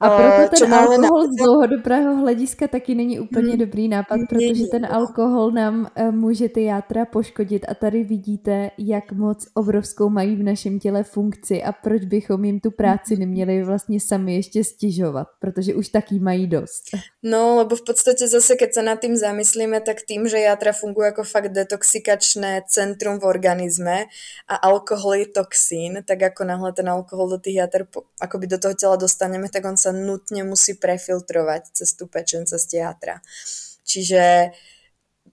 A 0.00 0.06
proto 0.10 0.64
ten 0.64 0.74
alkohol 0.74 1.22
na... 1.22 1.32
z 1.32 1.36
dlouhodobého 1.36 2.16
hlediska 2.16 2.68
taky 2.68 2.94
není 2.94 3.20
úplně 3.20 3.48
hmm. 3.48 3.58
dobrý 3.58 3.88
nápad, 3.88 4.20
protože 4.28 4.64
ten 4.70 4.86
alkohol 4.86 5.50
nám 5.50 5.88
uh, 5.98 6.14
může 6.14 6.48
ty 6.48 6.64
játra 6.64 7.04
poškodit 7.04 7.64
a 7.68 7.74
tady 7.74 8.04
vidíte, 8.04 8.70
jak 8.78 9.12
moc 9.12 9.48
obrovskou 9.54 10.08
mají 10.08 10.36
v 10.36 10.42
našem 10.42 10.78
těle 10.78 11.02
funkci 11.02 11.62
a 11.62 11.72
proč 11.72 12.04
bychom 12.04 12.44
jim 12.44 12.60
tu 12.60 12.70
práci 12.70 13.16
neměli 13.16 13.64
vlastně 13.64 14.00
sami 14.00 14.34
ještě 14.34 14.64
stěžovat, 14.64 15.28
protože 15.40 15.74
už 15.74 15.88
taky 15.88 16.18
mají 16.18 16.46
dost. 16.46 16.82
No, 17.22 17.56
lebo 17.56 17.76
v 17.76 17.82
podstate 17.82 18.28
zase, 18.28 18.56
keď 18.56 18.70
sa 18.74 18.82
nad 18.82 19.00
tým 19.00 19.16
zamyslíme, 19.16 19.80
tak 19.80 20.06
tým, 20.06 20.28
že 20.28 20.38
játra 20.38 20.72
fungujú 20.72 21.10
ako 21.10 21.22
fakt 21.24 21.50
detoxikačné 21.52 22.62
centrum 22.68 23.18
v 23.18 23.26
organizme 23.26 24.06
a 24.46 24.54
alkohol 24.54 25.14
je 25.14 25.26
toxín, 25.26 26.02
tak 26.06 26.22
ako 26.22 26.44
náhle 26.44 26.72
ten 26.72 26.88
alkohol 26.88 27.28
do 27.28 27.38
tých 27.38 27.54
játer 27.64 27.82
akoby 28.20 28.46
do 28.46 28.58
toho 28.58 28.74
tela 28.74 28.96
dostaneme, 28.96 29.48
tak 29.48 29.64
on 29.64 29.76
sa 29.76 29.85
nutne 29.92 30.46
musí 30.46 30.74
prefiltrovať 30.78 31.76
cez 31.76 31.94
tú 31.98 32.06
pečen, 32.06 32.46
cez 32.46 32.66
játra. 32.70 33.20
Čiže 33.86 34.54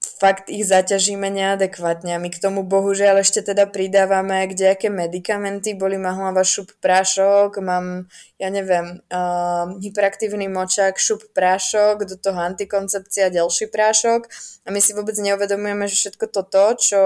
fakt 0.03 0.51
ich 0.51 0.67
zaťažíme 0.67 1.31
neadekvátne. 1.31 2.15
A 2.15 2.21
my 2.21 2.27
k 2.27 2.41
tomu 2.41 2.63
bohužiaľ 2.67 3.23
ešte 3.23 3.43
teda 3.43 3.67
pridávame 3.67 4.43
kdejaké 4.51 4.91
medikamenty, 4.91 5.75
boli 5.75 5.95
ma 5.95 6.11
hlava 6.11 6.43
šup 6.43 6.75
prášok, 6.83 7.59
mám, 7.63 8.11
ja 8.39 8.49
neviem, 8.51 8.99
uh, 9.07 9.71
hyperaktívny 9.79 10.51
močák, 10.51 10.99
šup 10.99 11.31
prášok, 11.31 12.03
do 12.03 12.15
toho 12.19 12.39
antikoncepcia, 12.39 13.31
ďalší 13.31 13.71
prášok. 13.71 14.27
A 14.63 14.71
my 14.71 14.79
si 14.83 14.91
vôbec 14.91 15.15
neuvedomujeme, 15.15 15.87
že 15.87 15.95
všetko 15.95 16.25
toto, 16.31 16.75
čo 16.75 16.99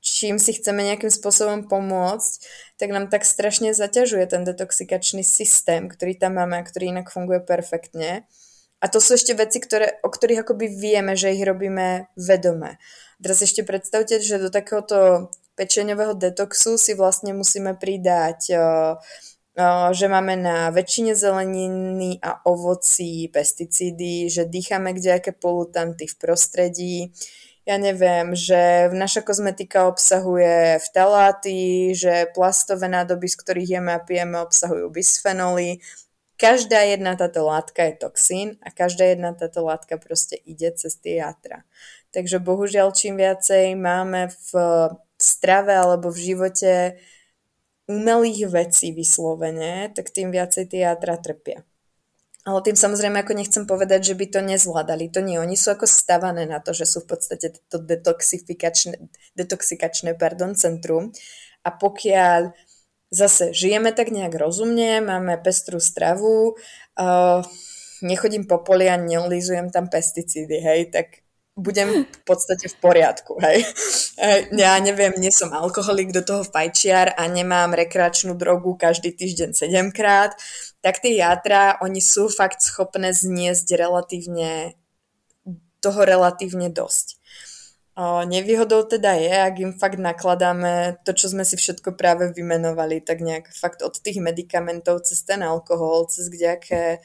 čím 0.00 0.40
si 0.40 0.56
chceme 0.56 0.80
nejakým 0.84 1.12
spôsobom 1.12 1.68
pomôcť, 1.68 2.32
tak 2.80 2.88
nám 2.90 3.12
tak 3.12 3.28
strašne 3.28 3.76
zaťažuje 3.76 4.24
ten 4.32 4.42
detoxikačný 4.44 5.24
systém, 5.24 5.86
ktorý 5.86 6.16
tam 6.16 6.40
máme 6.40 6.60
a 6.60 6.66
ktorý 6.66 6.96
inak 6.96 7.12
funguje 7.12 7.44
perfektne. 7.44 8.24
A 8.80 8.88
to 8.88 8.96
sú 8.96 9.20
ešte 9.20 9.36
veci, 9.36 9.60
ktoré, 9.60 10.00
o 10.00 10.08
ktorých 10.08 10.42
akoby 10.42 10.72
vieme, 10.72 11.12
že 11.12 11.36
ich 11.36 11.44
robíme 11.44 12.08
vedome. 12.16 12.80
Teraz 13.20 13.44
ešte 13.44 13.60
predstavte, 13.60 14.24
že 14.24 14.40
do 14.40 14.48
takéhoto 14.48 15.28
pečeňového 15.52 16.16
detoxu 16.16 16.80
si 16.80 16.96
vlastne 16.96 17.36
musíme 17.36 17.76
pridať 17.76 18.56
že 19.92 20.06
máme 20.06 20.38
na 20.38 20.70
väčšine 20.70 21.12
zeleniny 21.12 22.22
a 22.22 22.38
ovocí 22.46 23.28
pesticídy, 23.28 24.30
že 24.30 24.46
dýchame 24.46 24.94
kdejaké 24.94 25.34
polutanty 25.34 26.06
v 26.06 26.16
prostredí, 26.16 26.96
ja 27.70 27.78
neviem, 27.78 28.34
že 28.34 28.90
naša 28.90 29.22
kozmetika 29.22 29.86
obsahuje 29.86 30.82
vtaláty, 30.90 31.94
že 31.94 32.26
plastové 32.34 32.90
nádoby, 32.90 33.30
z 33.30 33.36
ktorých 33.38 33.70
jeme 33.78 33.94
a 33.94 34.02
pijeme, 34.02 34.42
obsahujú 34.42 34.90
bisfenoly. 34.90 35.78
Každá 36.34 36.82
jedna 36.82 37.14
táto 37.14 37.46
látka 37.46 37.86
je 37.86 37.94
toxín 37.94 38.48
a 38.66 38.74
každá 38.74 39.14
jedna 39.14 39.38
táto 39.38 39.62
látka 39.62 40.02
proste 40.02 40.34
ide 40.42 40.74
cez 40.74 40.98
tie 40.98 41.22
játra. 41.22 41.62
Takže 42.10 42.42
bohužiaľ, 42.42 42.90
čím 42.90 43.22
viacej 43.22 43.78
máme 43.78 44.34
v 44.50 44.50
strave 45.14 45.70
alebo 45.70 46.10
v 46.10 46.34
živote 46.34 46.98
umelých 47.86 48.50
vecí 48.50 48.90
vyslovene, 48.90 49.94
tak 49.94 50.10
tým 50.10 50.34
viacej 50.34 50.74
tie 50.74 50.90
jatra 50.90 51.22
trpia. 51.22 51.62
Ale 52.48 52.64
tým 52.64 52.72
samozrejme 52.72 53.20
ako 53.20 53.36
nechcem 53.36 53.64
povedať, 53.68 54.12
že 54.12 54.14
by 54.16 54.26
to 54.32 54.40
nezvládali. 54.40 55.12
To 55.12 55.20
nie, 55.20 55.36
oni 55.36 55.60
sú 55.60 55.76
ako 55.76 55.84
stavané 55.84 56.48
na 56.48 56.56
to, 56.64 56.72
že 56.72 56.88
sú 56.88 57.04
v 57.04 57.12
podstate 57.12 57.52
to 57.68 57.76
detoxifikačné, 57.76 58.96
detoxikačné 59.36 60.16
pardon, 60.16 60.56
centrum. 60.56 61.12
A 61.60 61.68
pokiaľ 61.68 62.56
zase 63.12 63.52
žijeme 63.52 63.92
tak 63.92 64.08
nejak 64.08 64.32
rozumne, 64.40 65.04
máme 65.04 65.36
pestrú 65.44 65.84
stravu, 65.84 66.56
uh, 66.96 67.44
nechodím 68.00 68.48
po 68.48 68.64
poli 68.64 68.88
a 68.88 68.96
nelizujem 68.96 69.68
tam 69.68 69.92
pesticídy, 69.92 70.56
hej, 70.64 70.80
tak 70.88 71.19
budem 71.60 72.08
v 72.08 72.20
podstate 72.24 72.72
v 72.72 72.76
poriadku, 72.80 73.36
hej. 73.44 73.62
Ja 74.56 74.80
neviem, 74.80 75.12
nie 75.20 75.28
som 75.28 75.52
alkoholik, 75.52 76.10
do 76.10 76.24
toho 76.24 76.42
fajčiar 76.42 77.12
a 77.14 77.28
nemám 77.28 77.76
rekreačnú 77.76 78.32
drogu 78.34 78.74
každý 78.80 79.12
týždeň 79.12 79.52
7 79.52 79.92
krát, 79.92 80.32
tak 80.80 81.04
tie 81.04 81.20
játra, 81.20 81.76
oni 81.84 82.00
sú 82.00 82.32
fakt 82.32 82.64
schopné 82.64 83.12
zniesť 83.12 83.76
relatívne, 83.76 84.74
toho 85.84 86.00
relatívne 86.04 86.72
dosť. 86.72 87.20
O, 88.00 88.24
nevýhodou 88.24 88.88
teda 88.88 89.12
je, 89.20 89.34
ak 89.34 89.54
im 89.60 89.72
fakt 89.76 90.00
nakladáme 90.00 91.02
to, 91.04 91.12
čo 91.12 91.28
sme 91.28 91.44
si 91.44 91.60
všetko 91.60 92.00
práve 92.00 92.32
vymenovali, 92.32 93.04
tak 93.04 93.20
nejak 93.20 93.52
fakt 93.52 93.84
od 93.84 93.92
tých 94.00 94.22
medikamentov 94.24 95.04
cez 95.04 95.20
ten 95.20 95.44
alkohol, 95.44 96.08
cez 96.08 96.32
kdejaké 96.32 97.04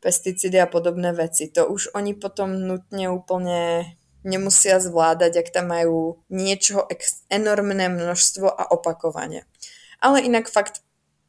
pesticídy 0.00 0.58
a 0.62 0.70
podobné 0.70 1.12
veci. 1.12 1.50
To 1.54 1.66
už 1.66 1.94
oni 1.94 2.14
potom 2.14 2.54
nutne 2.54 3.10
úplne 3.10 3.94
nemusia 4.26 4.82
zvládať, 4.82 5.42
ak 5.42 5.48
tam 5.54 5.70
majú 5.70 6.22
niečo 6.28 6.86
ex- 6.90 7.22
enormné 7.30 7.88
množstvo 7.88 8.46
a 8.50 8.68
opakovanie. 8.70 9.46
Ale 9.98 10.22
inak 10.22 10.50
fakt 10.50 10.82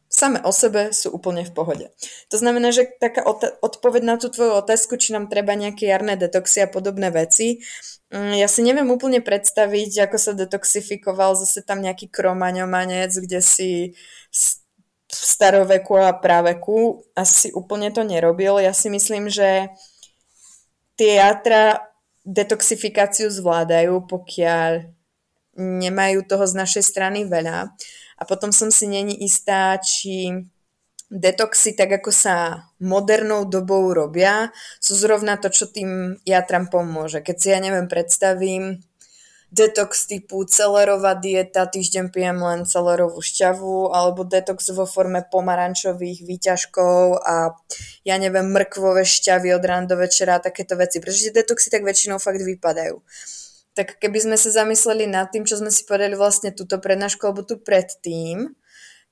same 0.10 0.42
o 0.42 0.50
sebe 0.50 0.90
sú 0.90 1.14
úplne 1.14 1.46
v 1.46 1.54
pohode. 1.54 1.86
To 2.34 2.36
znamená, 2.42 2.74
že 2.74 2.90
taká 2.98 3.22
odpoveď 3.62 4.02
na 4.02 4.16
tú 4.18 4.34
tvoju 4.34 4.58
otázku, 4.58 4.98
či 4.98 5.14
nám 5.14 5.30
treba 5.30 5.54
nejaké 5.54 5.86
jarné 5.86 6.18
detoxy 6.18 6.66
a 6.66 6.68
podobné 6.68 7.14
veci, 7.14 7.62
mm, 8.10 8.42
ja 8.42 8.50
si 8.50 8.66
neviem 8.66 8.90
úplne 8.90 9.22
predstaviť, 9.22 10.10
ako 10.10 10.18
sa 10.18 10.34
detoxifikoval 10.34 11.38
zase 11.38 11.62
tam 11.62 11.86
nejaký 11.86 12.10
kromaňomanec, 12.10 13.14
kde 13.22 13.40
si 13.46 13.70
v 15.10 15.22
staroveku 15.26 15.98
a 15.98 16.13
praveku 16.13 17.02
asi 17.17 17.50
úplne 17.50 17.89
to 17.89 18.06
nerobil. 18.06 18.62
Ja 18.62 18.78
si 18.78 18.93
myslím, 18.93 19.26
že 19.26 19.74
tie 20.93 21.17
jatra 21.17 21.82
detoxifikáciu 22.22 23.34
zvládajú, 23.34 24.06
pokiaľ 24.06 24.86
nemajú 25.58 26.19
toho 26.30 26.45
z 26.45 26.54
našej 26.56 26.84
strany 26.86 27.26
veľa. 27.26 27.74
A 28.19 28.24
potom 28.28 28.54
som 28.54 28.69
si 28.69 28.86
není 28.86 29.17
istá, 29.26 29.82
či 29.82 30.45
detoxy, 31.10 31.74
tak 31.74 31.89
ako 32.00 32.13
sa 32.13 32.69
modernou 32.78 33.50
dobou 33.50 33.89
robia, 33.98 34.54
sú 34.78 34.93
zrovna 34.93 35.41
to, 35.41 35.50
čo 35.50 35.65
tým 35.74 36.22
jatram 36.22 36.69
pomôže. 36.69 37.26
Keď 37.26 37.36
si 37.36 37.48
ja 37.50 37.58
neviem, 37.58 37.89
predstavím 37.89 38.86
detox 39.50 40.06
typu 40.06 40.46
celerová 40.46 41.18
dieta, 41.18 41.66
týždeň 41.66 42.14
pijem 42.14 42.38
len 42.38 42.62
celerovú 42.66 43.22
šťavu, 43.22 43.94
alebo 43.94 44.26
detox 44.26 44.70
vo 44.74 44.86
forme 44.86 45.26
pomarančových 45.26 46.26
výťažkov 46.26 47.22
a 47.26 47.58
ja 48.06 48.16
neviem, 48.22 48.50
mrkvové 48.54 49.06
šťavy 49.06 49.54
od 49.54 49.64
rána 49.66 49.90
do 49.90 49.98
večera 49.98 50.38
a 50.38 50.44
takéto 50.44 50.78
veci. 50.78 51.02
Pretože 51.02 51.34
detoxy 51.34 51.74
tak 51.74 51.86
väčšinou 51.86 52.22
fakt 52.22 52.42
vypadajú 52.42 53.02
tak 53.80 53.96
keby 53.96 54.20
sme 54.20 54.36
sa 54.36 54.52
zamysleli 54.52 55.08
nad 55.08 55.32
tým, 55.32 55.48
čo 55.48 55.56
sme 55.56 55.72
si 55.72 55.88
povedali 55.88 56.12
vlastne 56.12 56.52
túto 56.52 56.84
prednášku 56.84 57.24
alebo 57.24 57.48
tu 57.48 57.64
predtým, 57.64 58.52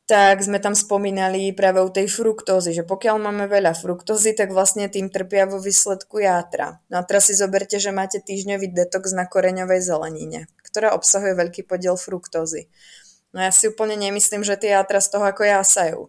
tak 0.07 0.39
sme 0.39 0.63
tam 0.63 0.71
spomínali 0.71 1.51
práve 1.51 1.83
u 1.83 1.91
tej 1.91 2.07
fruktózy, 2.07 2.71
že 2.71 2.87
pokiaľ 2.87 3.19
máme 3.19 3.45
veľa 3.51 3.75
fruktózy, 3.75 4.31
tak 4.31 4.55
vlastne 4.55 4.87
tým 4.87 5.11
trpia 5.11 5.43
vo 5.43 5.59
výsledku 5.59 6.23
játra. 6.23 6.79
No 6.87 7.03
a 7.03 7.03
teraz 7.03 7.27
si 7.27 7.35
zoberte, 7.35 7.75
že 7.75 7.91
máte 7.91 8.23
týždňový 8.23 8.71
detox 8.71 9.11
na 9.11 9.27
koreňovej 9.27 9.83
zelenine, 9.83 10.47
ktorá 10.63 10.95
obsahuje 10.95 11.35
veľký 11.35 11.67
podiel 11.67 11.99
fruktózy. 11.99 12.71
No 13.35 13.43
ja 13.43 13.51
si 13.51 13.67
úplne 13.67 13.99
nemyslím, 13.99 14.47
že 14.47 14.55
tie 14.55 14.79
játra 14.79 15.03
z 15.03 15.11
toho 15.11 15.27
ako 15.27 15.43
jásajú. 15.43 15.99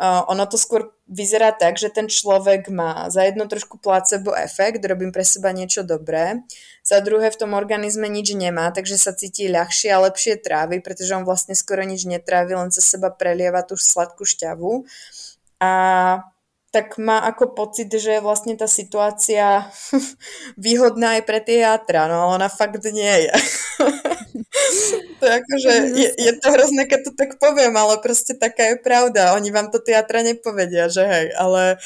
Uh, 0.00 0.24
ono 0.32 0.44
to 0.44 0.60
skôr 0.60 0.92
vyzerá 1.08 1.52
tak, 1.52 1.76
že 1.76 1.92
ten 1.92 2.08
človek 2.08 2.72
má 2.72 3.08
za 3.12 3.24
jedno 3.24 3.44
trošku 3.44 3.80
placebo 3.80 4.32
efekt, 4.32 4.80
robím 4.84 5.12
pre 5.12 5.24
seba 5.24 5.52
niečo 5.52 5.84
dobré, 5.84 6.40
za 6.90 6.98
druhé 6.98 7.30
v 7.30 7.38
tom 7.38 7.54
organizme 7.54 8.10
nič 8.10 8.34
nemá, 8.34 8.74
takže 8.74 8.98
sa 8.98 9.14
cíti 9.14 9.46
ľahšie 9.46 9.94
a 9.94 10.02
lepšie 10.10 10.42
trávy, 10.42 10.82
pretože 10.82 11.14
on 11.14 11.22
vlastne 11.22 11.54
skoro 11.54 11.86
nič 11.86 12.02
netrávi, 12.02 12.58
len 12.58 12.74
cez 12.74 12.82
seba 12.82 13.14
prelieva 13.14 13.62
tú 13.62 13.78
sladkú 13.78 14.26
šťavu. 14.26 14.90
A 15.62 15.70
tak 16.74 16.98
má 16.98 17.22
ako 17.22 17.54
pocit, 17.54 17.86
že 17.90 18.18
je 18.18 18.26
vlastne 18.26 18.58
tá 18.58 18.66
situácia 18.66 19.70
výhodná 20.58 21.18
aj 21.18 21.22
pre 21.30 21.38
tie 21.38 21.62
jatra, 21.62 22.10
no 22.10 22.34
ona 22.34 22.50
fakt 22.50 22.82
nie 22.90 23.30
je. 23.30 23.34
to 25.22 25.24
je 25.30 25.34
akože, 25.38 25.72
je, 25.94 26.08
je 26.10 26.32
to 26.42 26.46
hrozné, 26.50 26.90
keď 26.90 27.00
to 27.06 27.12
tak 27.14 27.38
poviem, 27.38 27.74
ale 27.78 28.02
proste 28.02 28.34
taká 28.34 28.74
je 28.74 28.82
pravda. 28.82 29.38
Oni 29.38 29.54
vám 29.54 29.70
to 29.70 29.78
teatra 29.78 30.26
nepovedia, 30.26 30.90
že 30.90 31.06
hej, 31.06 31.26
ale 31.38 31.78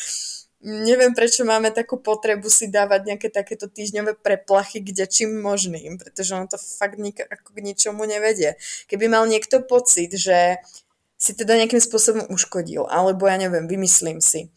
neviem, 0.64 1.12
prečo 1.12 1.44
máme 1.44 1.68
takú 1.70 2.00
potrebu 2.00 2.48
si 2.48 2.72
dávať 2.72 3.00
nejaké 3.12 3.28
takéto 3.28 3.68
týždňové 3.68 4.16
preplachy 4.24 4.80
kde 4.80 5.04
čím 5.04 5.44
možným, 5.44 6.00
pretože 6.00 6.32
ono 6.32 6.48
to 6.48 6.56
fakt 6.56 6.96
nik- 6.96 7.28
ako 7.28 7.52
k 7.52 7.62
ničomu 7.62 8.08
nevedie. 8.08 8.56
Keby 8.88 9.12
mal 9.12 9.28
niekto 9.28 9.60
pocit, 9.60 10.16
že 10.16 10.58
si 11.20 11.36
teda 11.36 11.60
nejakým 11.60 11.80
spôsobom 11.80 12.26
uškodil, 12.32 12.88
alebo 12.88 13.28
ja 13.28 13.36
neviem, 13.36 13.68
vymyslím 13.68 14.24
si, 14.24 14.48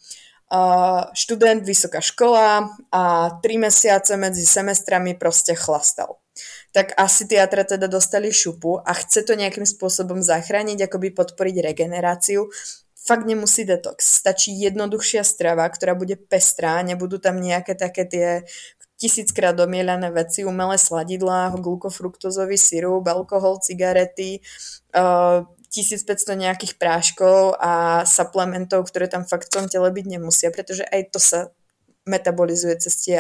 uh, 0.52 1.12
študent, 1.12 1.64
vysoká 1.64 2.00
škola 2.00 2.72
a 2.92 3.04
tri 3.44 3.60
mesiace 3.60 4.16
medzi 4.16 4.48
semestrami 4.48 5.14
proste 5.20 5.54
chlastal 5.54 6.24
tak 6.78 6.94
asi 6.94 7.26
teatra 7.26 7.66
teda 7.66 7.90
dostali 7.90 8.30
šupu 8.30 8.78
a 8.86 8.94
chce 8.94 9.26
to 9.26 9.34
nejakým 9.34 9.66
spôsobom 9.66 10.22
zachrániť, 10.22 10.86
akoby 10.86 11.10
podporiť 11.10 11.66
regeneráciu, 11.66 12.54
fakt 13.08 13.24
nemusí 13.26 13.64
detox. 13.64 14.20
Stačí 14.20 14.52
jednoduchšia 14.52 15.24
strava, 15.24 15.64
ktorá 15.72 15.96
bude 15.96 16.20
pestrá, 16.20 16.84
nebudú 16.84 17.18
tam 17.18 17.40
nejaké 17.40 17.74
také 17.80 18.04
tie 18.04 18.28
tisíckrát 19.00 19.56
domielané 19.56 20.12
veci, 20.12 20.44
umelé 20.44 20.76
sladidlá, 20.76 21.56
glukofruktozový 21.56 22.58
sirup, 22.60 23.08
alkohol, 23.08 23.64
cigarety, 23.64 24.44
uh, 24.98 25.46
1500 25.70 26.36
nejakých 26.36 26.74
práškov 26.82 27.56
a 27.62 28.04
suplementov, 28.04 28.88
ktoré 28.90 29.06
tam 29.08 29.24
fakt 29.24 29.52
v 29.52 29.54
tom 29.62 29.66
tele 29.70 29.92
byť 29.92 30.06
nemusia, 30.08 30.50
pretože 30.50 30.84
aj 30.84 31.02
to 31.14 31.20
sa 31.22 31.40
metabolizuje 32.08 32.76
cez 32.80 32.96
tie 33.04 33.20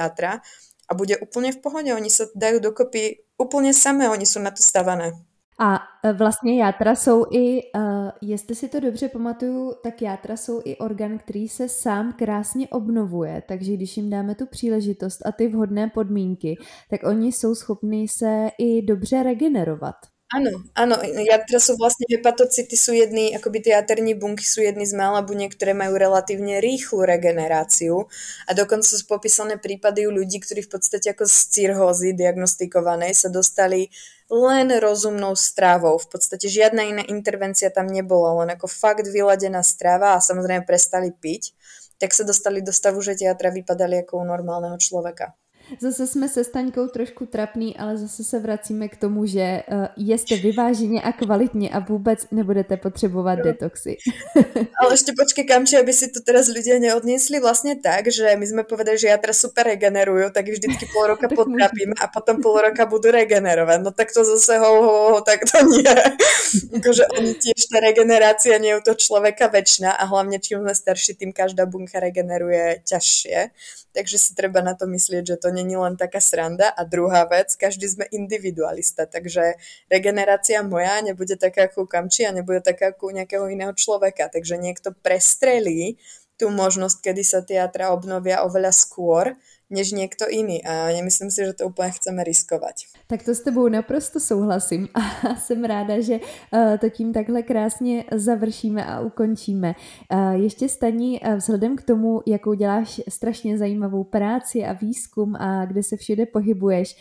a 0.87 0.91
bude 0.95 1.19
úplne 1.19 1.51
v 1.51 1.59
pohode. 1.59 1.91
Oni 1.91 2.07
sa 2.07 2.31
dajú 2.35 2.59
dokopy 2.59 3.19
úplně 3.37 3.73
samé, 3.73 4.09
oni 4.09 4.25
jsou 4.25 4.39
na 4.39 4.51
to 4.51 4.63
stavané. 4.63 5.11
A 5.59 5.79
e, 6.03 6.13
vlastně 6.13 6.59
játra 6.59 6.95
jsou 6.95 7.25
i, 7.31 7.61
uh, 7.75 8.09
jestli 8.21 8.55
si 8.55 8.69
to 8.69 8.79
dobře 8.79 9.09
pamatuju, 9.09 9.73
tak 9.83 10.01
játra 10.01 10.37
jsou 10.37 10.61
i 10.65 10.77
orgán, 10.77 11.17
který 11.17 11.47
se 11.47 11.69
sám 11.69 12.13
krásně 12.13 12.67
obnovuje, 12.67 13.43
takže 13.47 13.73
když 13.73 13.97
jim 13.97 14.09
dáme 14.09 14.35
tu 14.35 14.45
příležitost 14.45 15.25
a 15.25 15.31
ty 15.31 15.47
vhodné 15.47 15.89
podmínky, 15.89 16.55
tak 16.89 17.03
oni 17.03 17.31
jsou 17.31 17.55
schopni 17.55 18.07
se 18.07 18.49
i 18.59 18.81
dobře 18.81 19.23
regenerovat. 19.23 19.95
Áno, 20.27 20.51
áno, 20.75 20.99
jadra 21.23 21.55
sú 21.55 21.79
vlastne 21.79 22.03
hepatocity 22.11 22.75
sú 22.75 22.91
jedny, 22.91 23.31
akoby 23.31 23.63
tie 23.63 23.79
jaterní 23.79 24.11
bunky 24.11 24.43
sú 24.43 24.59
jedny 24.59 24.83
z 24.83 24.91
mála 24.91 25.23
buniek, 25.23 25.55
ktoré 25.55 25.71
majú 25.71 25.95
relatívne 25.95 26.59
rýchlu 26.59 26.99
regeneráciu 27.07 28.11
a 28.43 28.51
dokonca 28.51 28.83
sú 28.83 29.07
popísané 29.07 29.55
prípady 29.55 30.03
u 30.03 30.11
ľudí, 30.11 30.43
ktorí 30.43 30.67
v 30.67 30.71
podstate 30.75 31.15
ako 31.15 31.23
z 31.31 31.37
cirhózy 31.55 32.11
diagnostikovanej 32.11 33.15
sa 33.15 33.31
dostali 33.31 33.87
len 34.27 34.67
rozumnou 34.75 35.31
strávou. 35.39 35.95
V 35.95 36.19
podstate 36.19 36.51
žiadna 36.51 36.83
iná 36.83 37.03
intervencia 37.07 37.71
tam 37.71 37.87
nebola, 37.87 38.43
len 38.43 38.51
ako 38.51 38.67
fakt 38.67 39.07
vyladená 39.07 39.63
strava 39.63 40.19
a 40.19 40.23
samozrejme 40.23 40.67
prestali 40.67 41.15
piť, 41.15 41.55
tak 42.03 42.11
sa 42.11 42.27
dostali 42.27 42.59
do 42.59 42.75
stavu, 42.75 42.99
že 42.99 43.15
tie 43.15 43.31
jatra 43.31 43.47
vypadali 43.47 44.03
ako 44.03 44.19
u 44.19 44.25
normálneho 44.27 44.75
človeka. 44.75 45.39
Zase 45.79 46.07
jsme 46.07 46.29
se 46.29 46.43
Staňkou 46.43 46.87
trošku 46.87 47.25
trapný, 47.25 47.77
ale 47.77 47.97
zase 47.97 48.23
se 48.23 48.39
vracíme 48.39 48.87
k 48.87 48.97
tomu, 48.97 49.25
že 49.25 49.63
uh, 49.67 49.85
jeste 49.97 50.35
vyváženě 50.35 51.01
a 51.01 51.11
kvalitně 51.11 51.69
a 51.69 51.79
vůbec 51.79 52.27
nebudete 52.31 52.77
potřebovat 52.77 53.35
no. 53.35 53.43
detoxy. 53.43 53.97
ale 54.81 54.93
ešte 54.93 55.11
počkej, 55.11 55.43
Kamči, 55.43 55.75
aby 55.77 55.93
si 55.93 56.07
to 56.07 56.23
teraz 56.23 56.47
ľudia 56.47 56.79
neodniesli 56.79 57.43
vlastne 57.43 57.75
tak, 57.75 58.07
že 58.07 58.39
my 58.39 58.45
sme 58.47 58.63
povedali, 58.63 58.95
že 58.95 59.11
jatra 59.11 59.35
super 59.35 59.67
regenerujú, 59.67 60.31
tak 60.31 60.47
vždycky 60.47 60.87
pol 60.95 61.07
roka 61.13 61.27
potrapíme 61.27 61.99
a 61.99 62.07
potom 62.07 62.39
pol 62.39 62.63
roka 62.63 62.87
budú 62.87 63.11
regenerovať. 63.11 63.79
No 63.83 63.91
tak 63.91 64.15
to 64.15 64.23
zase 64.23 64.55
ho, 64.57 64.71
ho, 64.81 64.95
ho 65.13 65.19
tak 65.19 65.43
to 65.43 65.67
nie. 65.67 65.95
akože 66.79 67.03
oni 67.19 67.31
tiež 67.35 67.67
tá 67.67 67.83
regenerácia 67.83 68.55
nie 68.55 68.71
je 68.71 68.79
u 68.79 68.85
toho 68.87 68.97
človeka 68.97 69.51
väčšina 69.51 69.99
a 69.99 70.03
hlavne 70.07 70.39
čím 70.39 70.63
sme 70.63 70.71
starší, 70.71 71.19
tým 71.19 71.35
každá 71.35 71.67
bunka 71.67 71.99
regeneruje 71.99 72.87
ťažšie. 72.87 73.51
takže 73.97 74.17
si 74.21 74.31
treba 74.37 74.61
na 74.61 74.77
to 74.77 74.85
myslieť, 74.85 75.23
že 75.25 75.41
to 75.41 75.49
není 75.57 75.73
len 75.73 75.97
taká 75.97 76.21
sranda. 76.21 76.69
A 76.69 76.85
druhá 76.85 77.25
vec, 77.25 77.57
každý 77.57 77.89
sme 77.89 78.05
individualista, 78.13 79.09
takže 79.09 79.57
regenerácia 79.89 80.61
moja 80.61 81.01
nebude 81.01 81.33
taká 81.33 81.65
ako 81.65 81.89
Kamči 81.89 82.29
a 82.29 82.35
nebude 82.35 82.61
taká 82.61 82.93
ako 82.93 83.09
nejakého 83.09 83.49
iného 83.49 83.73
človeka. 83.73 84.29
Takže 84.29 84.61
niekto 84.61 84.93
prestrelí 84.93 85.97
tú 86.37 86.53
možnosť, 86.53 87.01
kedy 87.01 87.23
sa 87.25 87.41
teatra 87.41 87.89
obnovia 87.89 88.45
oveľa 88.45 88.69
skôr, 88.69 89.33
než 89.69 89.91
někdo 89.91 90.25
jiný 90.29 90.63
a 90.63 90.87
nemyslím 90.87 91.31
si, 91.31 91.45
že 91.45 91.53
to 91.53 91.65
úplně 91.65 91.91
chceme 91.91 92.23
riskovat. 92.23 92.71
Tak 93.07 93.23
to 93.23 93.35
s 93.35 93.39
tebou 93.39 93.67
naprosto 93.67 94.19
souhlasím 94.19 94.87
a 94.93 95.35
jsem 95.35 95.63
ráda, 95.63 96.01
že 96.01 96.19
eh, 96.53 96.77
to 96.77 96.89
tím 96.89 97.13
takhle 97.13 97.43
krásně 97.43 98.03
završíme 98.13 98.85
a 98.85 98.99
ukončíme. 98.99 99.75
Eh, 100.11 100.37
ještě 100.37 100.69
staní 100.69 101.25
eh, 101.25 101.35
vzhledem 101.35 101.75
k 101.75 101.83
tomu, 101.83 102.21
jakou 102.25 102.53
děláš 102.53 103.01
strašně 103.09 103.57
zajímavou 103.57 104.03
práci 104.03 104.63
a 104.63 104.73
výzkum 104.73 105.35
a 105.35 105.65
kde 105.65 105.83
se 105.83 105.97
všude 105.97 106.25
pohybuješ, 106.25 106.95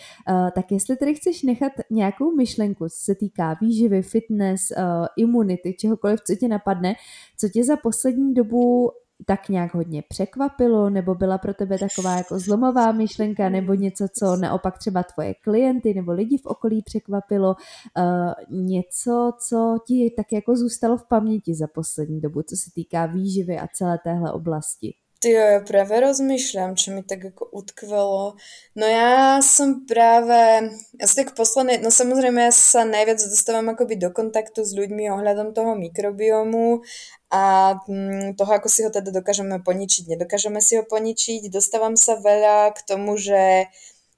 tak 0.55 0.73
jestli 0.73 0.97
tedy 0.97 1.15
chceš 1.15 1.43
nechat 1.43 1.73
nějakou 1.91 2.37
myšlenku, 2.37 2.89
co 2.89 2.97
se 3.05 3.15
týká 3.15 3.57
výživy, 3.61 4.03
fitness, 4.03 4.73
imunity, 5.17 5.75
čehokoliv, 5.75 6.21
co 6.27 6.35
tě 6.35 6.49
napadne, 6.49 6.95
co 7.37 7.49
tě 7.49 7.65
za 7.65 7.77
poslední 7.77 8.35
dobu 8.35 8.91
tak 9.27 9.49
nějak 9.49 9.75
hodně 9.75 10.03
překvapilo, 10.09 10.91
nebo 10.91 11.15
byla 11.15 11.39
pro 11.39 11.55
tebe 11.55 11.79
taková 11.79 12.17
jako 12.17 12.39
zlomová 12.39 12.93
myšlenka, 12.93 13.49
nebo 13.49 13.75
něco, 13.75 14.07
co 14.19 14.37
naopak 14.37 14.79
třeba 14.79 15.03
tvoje 15.03 15.35
klienty 15.35 15.95
nebo 15.95 16.13
lidi 16.13 16.39
v 16.39 16.47
okolí 16.47 16.83
překvapilo, 16.83 17.57
uh, 17.99 18.61
něco, 18.61 19.33
co 19.49 19.79
ti 19.87 20.15
tak 20.17 20.33
jako 20.33 20.57
zůstalo 20.57 20.97
v 20.97 21.09
paměti 21.09 21.55
za 21.55 21.67
poslední 21.75 22.21
dobu, 22.21 22.43
co 22.43 22.57
se 22.57 22.71
týká 22.75 23.07
výživy 23.07 23.59
a 23.59 23.69
celé 23.75 23.99
téhle 24.05 24.33
oblasti? 24.33 24.95
Ty 25.27 25.35
ja 25.35 25.59
práve 25.59 25.99
rozmýšľam, 25.99 26.79
čo 26.79 26.95
mi 26.95 27.03
tak 27.03 27.35
ako 27.35 27.51
utkvelo. 27.51 28.39
No 28.79 28.85
ja 28.87 29.43
som 29.43 29.83
práve, 29.83 30.71
ja 30.95 31.05
som 31.11 31.19
tak 31.19 31.35
poslednej, 31.35 31.83
no 31.83 31.91
samozrejme 31.91 32.47
ja 32.47 32.55
sa 32.55 32.87
najviac 32.87 33.19
dostávam 33.19 33.67
akoby 33.75 33.99
do 33.99 34.15
kontaktu 34.15 34.63
s 34.63 34.71
ľuďmi 34.71 35.11
ohľadom 35.11 35.51
toho 35.51 35.75
mikrobiomu 35.75 36.87
a 37.35 37.75
mm, 37.91 38.39
toho, 38.39 38.53
ako 38.55 38.71
si 38.71 38.87
ho 38.87 38.91
teda 38.95 39.11
dokážeme 39.11 39.59
poničiť, 39.67 40.15
nedokážeme 40.15 40.63
si 40.63 40.79
ho 40.79 40.87
poničiť. 40.87 41.51
Dostávam 41.51 41.99
sa 41.99 42.23
veľa 42.23 42.71
k 42.79 42.87
tomu, 42.87 43.19
že 43.19 43.67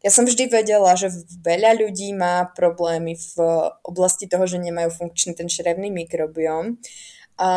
ja 0.04 0.10
som 0.12 0.28
vždy 0.28 0.52
vedela, 0.52 0.92
že 0.92 1.08
veľa 1.40 1.88
ľudí 1.88 2.12
má 2.12 2.52
problémy 2.52 3.16
v 3.16 3.32
oblasti 3.80 4.28
toho, 4.28 4.44
že 4.44 4.60
nemajú 4.60 4.92
funkčný 4.92 5.32
ten 5.32 5.48
črevný 5.48 5.88
mikrobiom. 5.88 6.76
A 7.38 7.50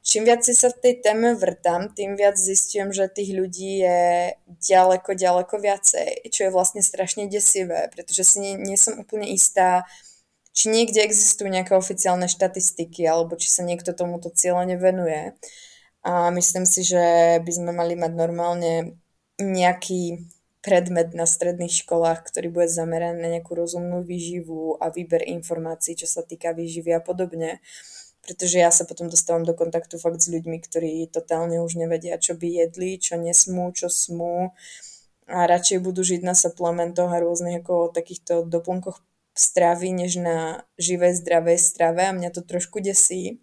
čím 0.00 0.24
viac 0.24 0.40
si 0.40 0.56
sa 0.56 0.72
v 0.72 0.80
tej 0.80 0.94
téme 1.04 1.36
vrtám, 1.36 1.92
tým 1.92 2.16
viac 2.16 2.40
zistujem, 2.40 2.96
že 2.96 3.12
tých 3.12 3.36
ľudí 3.36 3.84
je 3.84 4.00
ďaleko, 4.48 5.12
ďaleko 5.12 5.54
viacej, 5.60 6.32
čo 6.32 6.48
je 6.48 6.54
vlastne 6.54 6.80
strašne 6.80 7.28
desivé, 7.28 7.92
pretože 7.92 8.24
si 8.24 8.40
nie, 8.40 8.56
nie 8.56 8.80
som 8.80 8.96
úplne 8.96 9.28
istá, 9.28 9.84
či 10.56 10.72
niekde 10.72 11.04
existujú 11.04 11.52
nejaké 11.52 11.76
oficiálne 11.76 12.24
štatistiky, 12.24 13.04
alebo 13.04 13.36
či 13.36 13.52
sa 13.52 13.60
niekto 13.60 13.92
tomuto 13.92 14.32
cieľene 14.32 14.80
venuje. 14.80 15.36
A 16.08 16.32
myslím 16.32 16.64
si, 16.64 16.80
že 16.80 17.36
by 17.44 17.52
sme 17.52 17.76
mali 17.76 17.92
mať 17.92 18.12
normálne 18.16 18.96
nejaký 19.36 20.24
predmet 20.64 21.12
na 21.12 21.28
stredných 21.28 21.84
školách, 21.84 22.24
ktorý 22.32 22.48
bude 22.48 22.68
zameraný 22.70 23.18
na 23.20 23.28
nejakú 23.36 23.52
rozumnú 23.52 24.00
výživu 24.06 24.80
a 24.80 24.88
výber 24.88 25.20
informácií, 25.26 26.00
čo 26.00 26.08
sa 26.08 26.24
týka 26.24 26.56
výživy 26.56 26.96
a 26.96 27.04
podobne 27.04 27.60
pretože 28.22 28.62
ja 28.62 28.70
sa 28.70 28.86
potom 28.86 29.10
dostávam 29.10 29.42
do 29.42 29.50
kontaktu 29.50 29.98
fakt 29.98 30.22
s 30.22 30.30
ľuďmi, 30.30 30.62
ktorí 30.62 31.10
totálne 31.10 31.58
už 31.58 31.74
nevedia, 31.74 32.14
čo 32.22 32.38
by 32.38 32.66
jedli, 32.66 32.96
čo 33.02 33.18
nesmú, 33.18 33.74
čo 33.74 33.90
smú. 33.90 34.54
A 35.26 35.46
radšej 35.50 35.82
budú 35.82 36.06
žiť 36.06 36.22
na 36.22 36.38
suplementoch 36.38 37.10
a 37.10 37.18
rôznych 37.18 37.62
ako 37.62 37.90
takýchto 37.90 38.46
doplnkoch 38.46 39.02
stravy, 39.34 39.90
než 39.90 40.22
na 40.22 40.62
živej, 40.78 41.18
zdravej 41.18 41.58
strave. 41.58 42.06
A 42.06 42.14
mňa 42.14 42.30
to 42.30 42.46
trošku 42.46 42.78
desí. 42.78 43.42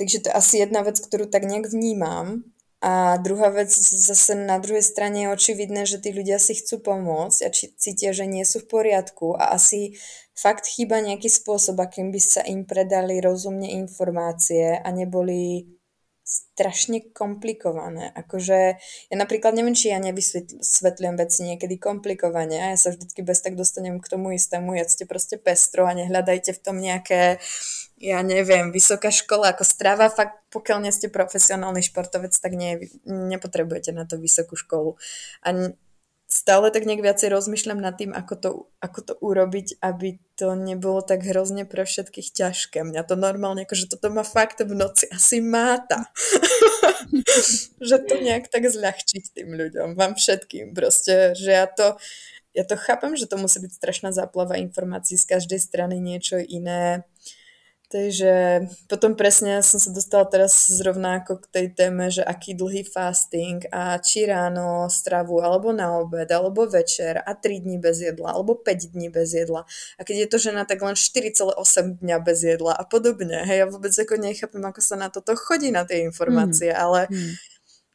Takže 0.00 0.24
to 0.24 0.26
je 0.32 0.38
asi 0.38 0.54
jedna 0.64 0.80
vec, 0.80 0.96
ktorú 0.96 1.28
tak 1.28 1.44
nejak 1.44 1.68
vnímam 1.68 2.48
a 2.82 3.14
druhá 3.22 3.54
vec, 3.54 3.70
zase 3.70 4.34
na 4.34 4.58
druhej 4.58 4.82
strane 4.82 5.22
je 5.22 5.30
očividné, 5.30 5.86
že 5.86 6.02
tí 6.02 6.10
ľudia 6.10 6.42
si 6.42 6.58
chcú 6.58 6.82
pomôcť 6.82 7.38
a 7.46 7.48
či, 7.54 7.70
cítia, 7.78 8.10
že 8.10 8.26
nie 8.26 8.42
sú 8.42 8.58
v 8.66 8.74
poriadku 8.74 9.38
a 9.38 9.54
asi 9.54 9.94
fakt 10.34 10.66
chýba 10.66 10.98
nejaký 10.98 11.30
spôsob, 11.30 11.78
akým 11.78 12.10
by 12.10 12.18
sa 12.18 12.42
im 12.42 12.66
predali 12.66 13.22
rozumne 13.22 13.70
informácie 13.70 14.82
a 14.82 14.88
neboli 14.90 15.70
strašne 16.32 17.04
komplikované. 17.12 18.08
Akože 18.16 18.80
ja 18.80 19.16
napríklad 19.20 19.52
neviem, 19.52 19.76
či 19.76 19.92
ja 19.92 20.00
nevysvetľujem 20.00 21.16
veci 21.20 21.44
niekedy 21.44 21.76
komplikovane 21.76 22.56
a 22.56 22.66
ja 22.72 22.78
sa 22.80 22.88
vždycky 22.96 23.20
bez 23.20 23.44
tak 23.44 23.52
dostanem 23.52 24.00
k 24.00 24.08
tomu 24.08 24.32
istému, 24.32 24.72
jedzte 24.80 25.04
proste 25.04 25.36
pestro 25.36 25.84
a 25.84 25.92
nehľadajte 25.92 26.56
v 26.56 26.62
tom 26.64 26.80
nejaké 26.80 27.36
ja 28.02 28.18
neviem, 28.26 28.74
vysoká 28.74 29.14
škola 29.14 29.54
ako 29.54 29.62
strava, 29.62 30.10
fakt 30.10 30.42
pokiaľ 30.50 30.82
nie 30.82 30.90
ste 30.90 31.06
profesionálny 31.06 31.86
športovec, 31.86 32.34
tak 32.34 32.58
nie, 32.58 32.90
nepotrebujete 33.06 33.94
na 33.94 34.02
to 34.02 34.18
vysokú 34.18 34.58
školu. 34.58 34.98
A 35.46 35.70
stále 36.32 36.72
tak 36.72 36.88
nejak 36.88 37.04
viacej 37.04 37.28
rozmýšľam 37.28 37.84
nad 37.84 37.92
tým, 38.00 38.16
ako 38.16 38.34
to, 38.40 38.50
ako 38.80 39.00
to 39.04 39.14
urobiť, 39.20 39.84
aby 39.84 40.16
to 40.40 40.56
nebolo 40.56 41.04
tak 41.04 41.20
hrozne 41.28 41.68
pre 41.68 41.84
všetkých 41.84 42.32
ťažké. 42.32 42.80
Mňa 42.88 43.04
to 43.04 43.20
normálne, 43.20 43.68
akože 43.68 43.92
toto 43.92 44.08
ma 44.08 44.24
fakt 44.24 44.64
v 44.64 44.72
noci 44.72 45.12
asi 45.12 45.44
máta. 45.44 46.08
že 47.88 47.96
to 48.00 48.14
nejak 48.16 48.48
tak 48.48 48.64
zľahčiť 48.64 49.36
tým 49.36 49.52
ľuďom, 49.52 49.92
vám 49.92 50.16
všetkým 50.16 50.72
proste, 50.72 51.36
že 51.36 51.52
ja 51.52 51.68
to, 51.68 52.00
ja 52.56 52.64
to 52.64 52.80
chápem, 52.80 53.12
že 53.12 53.28
to 53.28 53.36
musí 53.36 53.60
byť 53.60 53.72
strašná 53.76 54.10
záplava 54.16 54.56
informácií 54.56 55.20
z 55.20 55.28
každej 55.36 55.60
strany 55.60 56.00
niečo 56.00 56.40
iné. 56.40 57.04
Takže 57.92 58.64
potom 58.88 59.12
presne 59.12 59.60
som 59.60 59.76
sa 59.76 59.92
dostala 59.92 60.24
teraz 60.24 60.64
zrovna 60.72 61.20
ako 61.20 61.44
k 61.44 61.46
tej 61.52 61.66
téme, 61.76 62.08
že 62.08 62.24
aký 62.24 62.56
dlhý 62.56 62.88
fasting 62.88 63.68
a 63.68 64.00
či 64.00 64.24
ráno 64.24 64.88
stravu, 64.88 65.44
alebo 65.44 65.76
na 65.76 66.00
obed, 66.00 66.24
alebo 66.32 66.64
večer 66.64 67.20
a 67.20 67.36
3 67.36 67.60
dní 67.60 67.76
bez 67.76 68.00
jedla, 68.00 68.32
alebo 68.32 68.56
5 68.56 68.96
dní 68.96 69.12
bez 69.12 69.36
jedla. 69.36 69.68
A 70.00 70.08
keď 70.08 70.24
je 70.24 70.28
to 70.32 70.38
žena, 70.40 70.64
tak 70.64 70.80
len 70.80 70.96
4,8 70.96 72.00
dňa 72.00 72.16
bez 72.24 72.40
jedla 72.40 72.72
a 72.72 72.88
podobne. 72.88 73.44
Hej, 73.44 73.58
ja 73.60 73.66
vôbec 73.68 73.92
ako 73.92 74.16
nechápem, 74.16 74.64
ako 74.64 74.80
sa 74.80 74.96
na 74.96 75.12
toto 75.12 75.36
chodí 75.36 75.68
na 75.68 75.84
tie 75.84 76.00
informácie, 76.00 76.72
mm. 76.72 76.80
ale 76.80 77.12
mm 77.12 77.52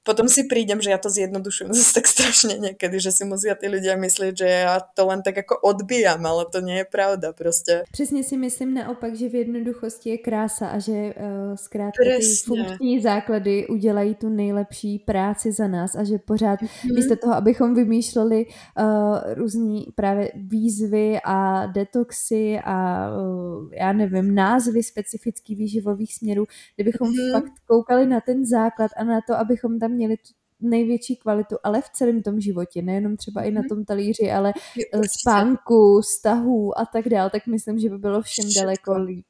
potom 0.07 0.31
si 0.31 0.47
prídem, 0.47 0.79
že 0.79 0.95
ja 0.95 0.99
to 1.03 1.11
zjednodušujem 1.11 1.73
zase 1.77 1.91
tak 1.99 2.07
strašne 2.07 2.55
niekedy, 2.55 3.03
že 3.03 3.11
si 3.11 3.27
musia 3.27 3.59
tí 3.59 3.67
ľudia 3.67 3.99
myslieť, 3.99 4.33
že 4.33 4.47
ja 4.47 4.79
to 4.79 5.03
len 5.11 5.19
tak 5.19 5.43
ako 5.43 5.59
odbíjam, 5.59 6.23
ale 6.23 6.47
to 6.47 6.63
nie 6.63 6.79
je 6.79 6.87
pravda 6.87 7.33
prostě. 7.33 7.83
Přesně 7.91 8.23
si 8.23 8.37
myslím 8.37 8.73
naopak, 8.73 9.15
že 9.15 9.29
v 9.29 9.35
jednoduchosti 9.35 10.09
je 10.09 10.17
krása 10.17 10.67
a 10.67 10.79
že 10.79 10.93
uh, 10.93 11.55
zkrátka 11.55 12.03
ty 12.03 12.25
funkční 12.45 13.01
základy 13.01 13.67
udělají 13.67 14.15
tu 14.15 14.29
nejlepší 14.29 14.99
práci 14.99 15.51
za 15.51 15.67
nás 15.67 15.95
a 15.95 16.03
že 16.03 16.17
pořád 16.17 16.61
mm-hmm. 16.61 16.95
místo 16.95 17.15
toho, 17.15 17.33
abychom 17.33 17.75
vymýšleli 17.75 18.45
uh, 18.45 19.33
různý 19.33 19.87
právě 19.95 20.31
výzvy 20.35 21.17
a 21.23 21.65
detoxy 21.65 22.59
a 22.63 23.09
uh, 23.09 23.73
já 23.73 23.93
nevím, 23.93 24.35
názvy 24.35 24.83
specifických 24.83 25.57
výživových 25.57 26.15
směrů, 26.15 26.45
kdybychom 26.75 27.09
mm-hmm. 27.09 27.31
fakt 27.31 27.53
koukali 27.67 28.05
na 28.05 28.21
ten 28.21 28.45
základ 28.45 28.91
a 28.97 29.03
na 29.03 29.21
to, 29.27 29.35
abychom 29.35 29.79
tam 29.79 29.96
měli 29.97 30.17
tu 30.17 30.33
největší 30.61 31.15
kvalitu, 31.15 31.55
ale 31.63 31.81
v 31.81 31.89
celém 31.89 32.23
tom 32.23 32.39
životě, 32.39 32.81
nejenom 32.81 33.17
třeba 33.17 33.43
i 33.43 33.51
na 33.51 33.61
mhm. 33.61 33.69
tom 33.69 33.85
talíři, 33.85 34.31
ale 34.31 34.53
eh, 34.93 35.01
spánku, 35.19 36.01
vztahu 36.01 36.79
a 36.79 36.85
tak 36.85 37.09
dál, 37.09 37.29
tak 37.29 37.47
myslím, 37.47 37.79
že 37.79 37.89
by 37.89 37.97
bylo 37.97 38.21
všem 38.21 38.45
daleko 38.55 38.97
líp. 38.97 39.27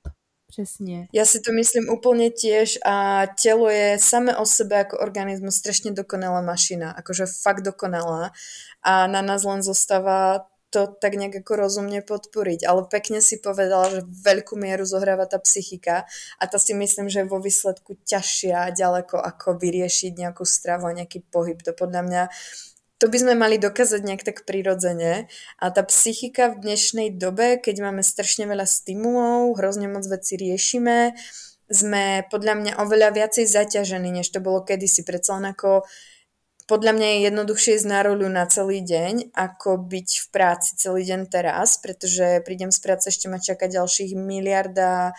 Přesně. 0.48 1.08
Ja 1.14 1.28
si 1.28 1.44
to 1.44 1.52
myslím 1.52 1.92
úplne 1.92 2.32
tiež 2.32 2.80
a 2.80 3.28
telo 3.36 3.68
je 3.68 4.00
same 4.00 4.32
o 4.32 4.48
sebe 4.48 4.80
ako 4.80 5.04
organizmus 5.04 5.60
strašne 5.60 5.92
dokonalá 5.92 6.40
mašina, 6.40 6.96
akože 6.96 7.28
fakt 7.28 7.68
dokonalá 7.68 8.32
a 8.80 9.08
na 9.12 9.22
nás 9.22 9.44
len 9.44 9.60
zostáva 9.60 10.48
to 10.70 10.88
tak 10.88 11.16
nejak 11.16 11.44
ako 11.44 11.54
rozumne 11.56 12.04
podporiť. 12.04 12.68
Ale 12.68 12.86
pekne 12.92 13.24
si 13.24 13.40
povedala, 13.40 13.88
že 13.88 14.00
veľkú 14.04 14.60
mieru 14.60 14.84
zohráva 14.84 15.24
tá 15.24 15.40
psychika 15.40 16.04
a 16.38 16.44
to 16.46 16.60
si 16.60 16.76
myslím, 16.76 17.08
že 17.08 17.24
je 17.24 17.32
vo 17.32 17.40
výsledku 17.40 17.96
ťažšia 18.04 18.76
ďaleko 18.76 19.16
ako 19.16 19.56
vyriešiť 19.56 20.14
nejakú 20.20 20.44
stravu 20.44 20.92
a 20.92 20.98
nejaký 20.98 21.24
pohyb. 21.32 21.60
To 21.64 21.72
podľa 21.72 22.02
mňa 22.04 22.24
to 22.98 23.14
by 23.14 23.18
sme 23.22 23.38
mali 23.38 23.62
dokázať 23.62 24.02
nejak 24.02 24.26
tak 24.26 24.38
prirodzene. 24.50 25.30
A 25.62 25.66
tá 25.70 25.86
psychika 25.86 26.50
v 26.50 26.66
dnešnej 26.66 27.14
dobe, 27.14 27.62
keď 27.62 27.86
máme 27.86 28.02
strašne 28.02 28.50
veľa 28.50 28.66
stimulov, 28.66 29.54
hrozne 29.62 29.86
moc 29.86 30.02
veci 30.10 30.34
riešime, 30.34 31.14
sme 31.70 32.26
podľa 32.34 32.54
mňa 32.58 32.72
oveľa 32.82 33.14
viacej 33.14 33.46
zaťažení, 33.46 34.10
než 34.10 34.34
to 34.34 34.42
bolo 34.42 34.66
kedysi. 34.66 35.06
Predsa 35.06 35.38
len 35.38 35.54
ako 35.54 35.86
podľa 36.68 36.92
mňa 37.00 37.08
je 37.08 37.20
jednoduchšie 37.32 37.72
ísť 37.80 37.88
na 37.88 38.00
roľu 38.04 38.28
na 38.28 38.44
celý 38.52 38.84
deň, 38.84 39.32
ako 39.32 39.80
byť 39.88 40.10
v 40.20 40.28
práci 40.36 40.76
celý 40.76 41.08
deň 41.08 41.32
teraz, 41.32 41.80
pretože 41.80 42.44
prídem 42.44 42.76
z 42.76 42.80
práce, 42.84 43.08
ešte 43.08 43.32
ma 43.32 43.40
čaká 43.40 43.72
ďalších 43.72 44.12
miliarda 44.20 45.16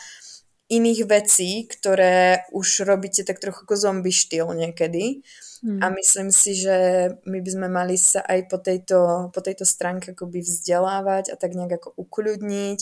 iných 0.68 1.08
vecí, 1.08 1.64
ktoré 1.64 2.44
už 2.52 2.84
robíte 2.84 3.24
tak 3.24 3.40
trochu 3.40 3.64
ako 3.64 3.74
zombie 3.80 4.12
štýl 4.12 4.52
niekedy. 4.52 5.24
Hmm. 5.64 5.80
A 5.82 5.90
myslím 5.90 6.28
si, 6.30 6.54
že 6.54 7.08
my 7.24 7.40
by 7.40 7.50
sme 7.50 7.68
mali 7.72 7.96
sa 7.96 8.22
aj 8.22 8.40
po 8.46 8.60
tejto, 8.60 9.32
po 9.32 9.40
tejto 9.40 9.64
stránke 9.64 10.12
akoby 10.12 10.44
vzdelávať 10.44 11.32
a 11.32 11.40
tak 11.40 11.56
nejak 11.56 11.82
ako 11.82 11.96
ukľudniť 11.96 12.78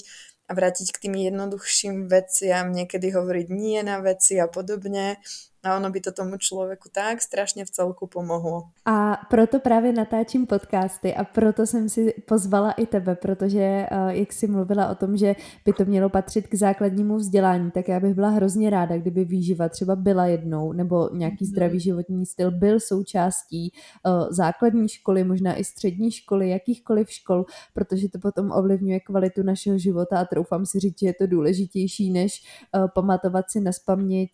a 0.46 0.52
vrátiť 0.54 0.88
k 0.92 1.00
tým 1.08 1.14
jednoduchším 1.16 2.10
veciam, 2.10 2.74
niekedy 2.74 3.14
hovoriť 3.14 3.46
nie 3.48 3.80
na 3.86 4.02
veci 4.02 4.36
a 4.42 4.50
podobne. 4.50 5.22
A 5.66 5.76
ono 5.76 5.90
by 5.90 6.00
to 6.00 6.12
tomu 6.12 6.36
člověku 6.38 6.88
tak 6.94 7.22
strašně 7.22 7.64
v 7.64 7.70
celku 7.70 8.06
pomohlo. 8.06 8.62
A 8.84 9.20
proto 9.30 9.60
právě 9.60 9.92
natáčím 9.92 10.46
podcasty 10.46 11.14
a 11.14 11.24
proto 11.24 11.66
jsem 11.66 11.88
si 11.88 12.14
pozvala 12.28 12.72
i 12.72 12.86
tebe, 12.86 13.14
protože 13.14 13.60
eh, 13.60 13.88
jak 14.08 14.32
jsi 14.32 14.46
mluvila 14.46 14.88
o 14.88 14.94
tom, 14.94 15.16
že 15.16 15.34
by 15.64 15.72
to 15.72 15.84
mělo 15.84 16.08
patřit 16.08 16.46
k 16.46 16.54
základnímu 16.54 17.16
vzdělání, 17.16 17.70
tak 17.70 17.88
já 17.88 18.00
bych 18.00 18.14
byla 18.14 18.28
hrozně 18.28 18.70
ráda, 18.70 18.98
kdyby 18.98 19.24
výživa 19.24 19.68
třeba 19.68 19.96
byla 19.96 20.26
jednou, 20.26 20.72
nebo 20.72 21.08
nějaký 21.12 21.44
mm. 21.44 21.50
zdravý 21.50 21.80
životní 21.80 22.26
styl 22.26 22.50
byl 22.50 22.80
součástí 22.80 23.72
uh, 24.06 24.26
základní 24.30 24.88
školy, 24.88 25.24
možná 25.24 25.54
i 25.54 25.64
střední 25.64 26.10
školy, 26.10 26.48
jakýchkoliv 26.50 27.10
škol, 27.10 27.44
protože 27.74 28.08
to 28.08 28.18
potom 28.18 28.50
ovlivňuje 28.52 29.00
kvalitu 29.00 29.42
našeho 29.42 29.78
života 29.78 30.20
a 30.20 30.24
troufám 30.24 30.66
si 30.66 30.80
říct, 30.80 31.00
že 31.00 31.06
je 31.06 31.14
to 31.14 31.26
důležitější, 31.26 32.10
než 32.10 32.42
uh, 32.76 32.86
pamatovat 32.94 33.50
si 33.50 33.60
na 33.60 33.72
spaměť 33.72 34.30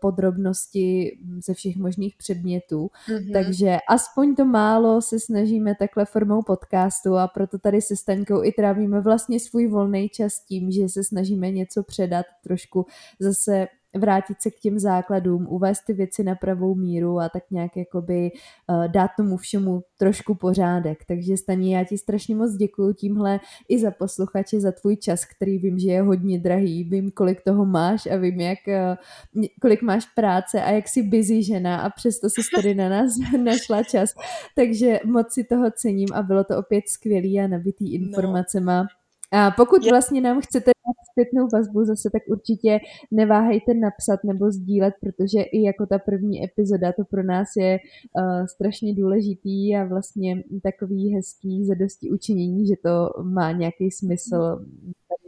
podrobnosti 0.00 0.73
znalosti 0.74 1.18
ze 1.46 1.54
všech 1.54 1.76
možných 1.76 2.16
předmětů. 2.16 2.90
Mm-hmm. 3.08 3.32
Takže 3.32 3.78
aspoň 3.88 4.34
to 4.34 4.44
málo 4.44 5.02
se 5.02 5.20
snažíme 5.20 5.74
takhle 5.78 6.04
formou 6.04 6.42
podcastu 6.42 7.16
a 7.16 7.28
proto 7.28 7.58
tady 7.58 7.80
se 7.80 7.96
Staňkou 7.96 8.44
i 8.44 8.52
trávíme 8.52 9.00
vlastně 9.00 9.40
svůj 9.40 9.66
volný 9.66 10.08
čas 10.08 10.40
tím, 10.40 10.70
že 10.70 10.88
se 10.88 11.04
snažíme 11.04 11.50
něco 11.50 11.82
předat 11.82 12.26
trošku 12.42 12.86
zase 13.20 13.66
vrátit 13.94 14.42
se 14.42 14.50
k 14.50 14.60
těm 14.60 14.78
základům, 14.78 15.46
uvést 15.48 15.84
ty 15.86 15.92
věci 15.92 16.24
na 16.24 16.34
pravou 16.34 16.74
míru 16.74 17.20
a 17.20 17.28
tak 17.28 17.42
nějak 17.50 17.76
jakoby 17.76 18.30
uh, 18.68 18.88
dát 18.88 19.10
tomu 19.16 19.36
všemu 19.36 19.82
trošku 19.98 20.34
pořádek. 20.34 20.98
Takže 21.08 21.36
Staní, 21.36 21.70
já 21.70 21.84
ti 21.84 21.98
strašně 21.98 22.34
moc 22.34 22.54
děkuji 22.54 22.92
tímhle 22.92 23.40
i 23.68 23.78
za 23.78 23.90
posluchače, 23.90 24.60
za 24.60 24.72
tvůj 24.72 24.96
čas, 24.96 25.24
který 25.24 25.58
vím, 25.58 25.78
že 25.78 25.90
je 25.90 26.02
hodně 26.02 26.38
drahý, 26.38 26.84
vím, 26.84 27.10
kolik 27.10 27.42
toho 27.42 27.64
máš 27.64 28.06
a 28.06 28.16
vím, 28.16 28.40
jak, 28.40 28.58
uh, 28.68 29.44
kolik 29.60 29.82
máš 29.82 30.06
práce 30.14 30.62
a 30.62 30.70
jak 30.70 30.88
jsi 30.88 31.02
busy 31.02 31.42
žena 31.42 31.80
a 31.80 31.90
přesto 31.90 32.30
jsi 32.30 32.40
tady 32.56 32.74
na 32.74 32.88
nás 32.88 33.12
našla 33.44 33.82
čas. 33.82 34.10
Takže 34.56 35.00
moc 35.04 35.32
si 35.32 35.44
toho 35.44 35.70
cením 35.70 36.08
a 36.14 36.22
bylo 36.22 36.44
to 36.44 36.58
opět 36.58 36.88
skvělý 36.88 37.40
a 37.40 37.46
nabitý 37.46 37.98
no. 37.98 38.06
informacema. 38.06 38.82
No 38.82 38.88
a 39.34 39.50
pokud 39.50 39.90
vlastně 39.90 40.20
nám 40.20 40.40
chcete 40.40 40.70
dát 40.70 40.98
zpětnou 41.12 41.48
vazbu 41.52 41.84
zase, 41.84 42.10
tak 42.12 42.22
určitě 42.28 42.80
neváhejte 43.10 43.74
napsat 43.74 44.24
nebo 44.24 44.50
sdílet, 44.50 44.94
protože 45.00 45.42
i 45.42 45.62
jako 45.62 45.86
ta 45.86 45.98
první 45.98 46.44
epizoda 46.44 46.92
to 46.92 47.04
pro 47.04 47.22
nás 47.22 47.48
je 47.56 47.78
uh, 47.78 48.46
strašně 48.46 48.94
důležitý 48.94 49.76
a 49.76 49.84
vlastně 49.84 50.42
takový 50.62 51.14
hezký 51.14 51.66
zadosti 51.66 52.10
učinění, 52.10 52.66
že 52.66 52.74
to 52.82 53.22
má 53.22 53.52
nějaký 53.52 53.90
smysl 53.90 54.64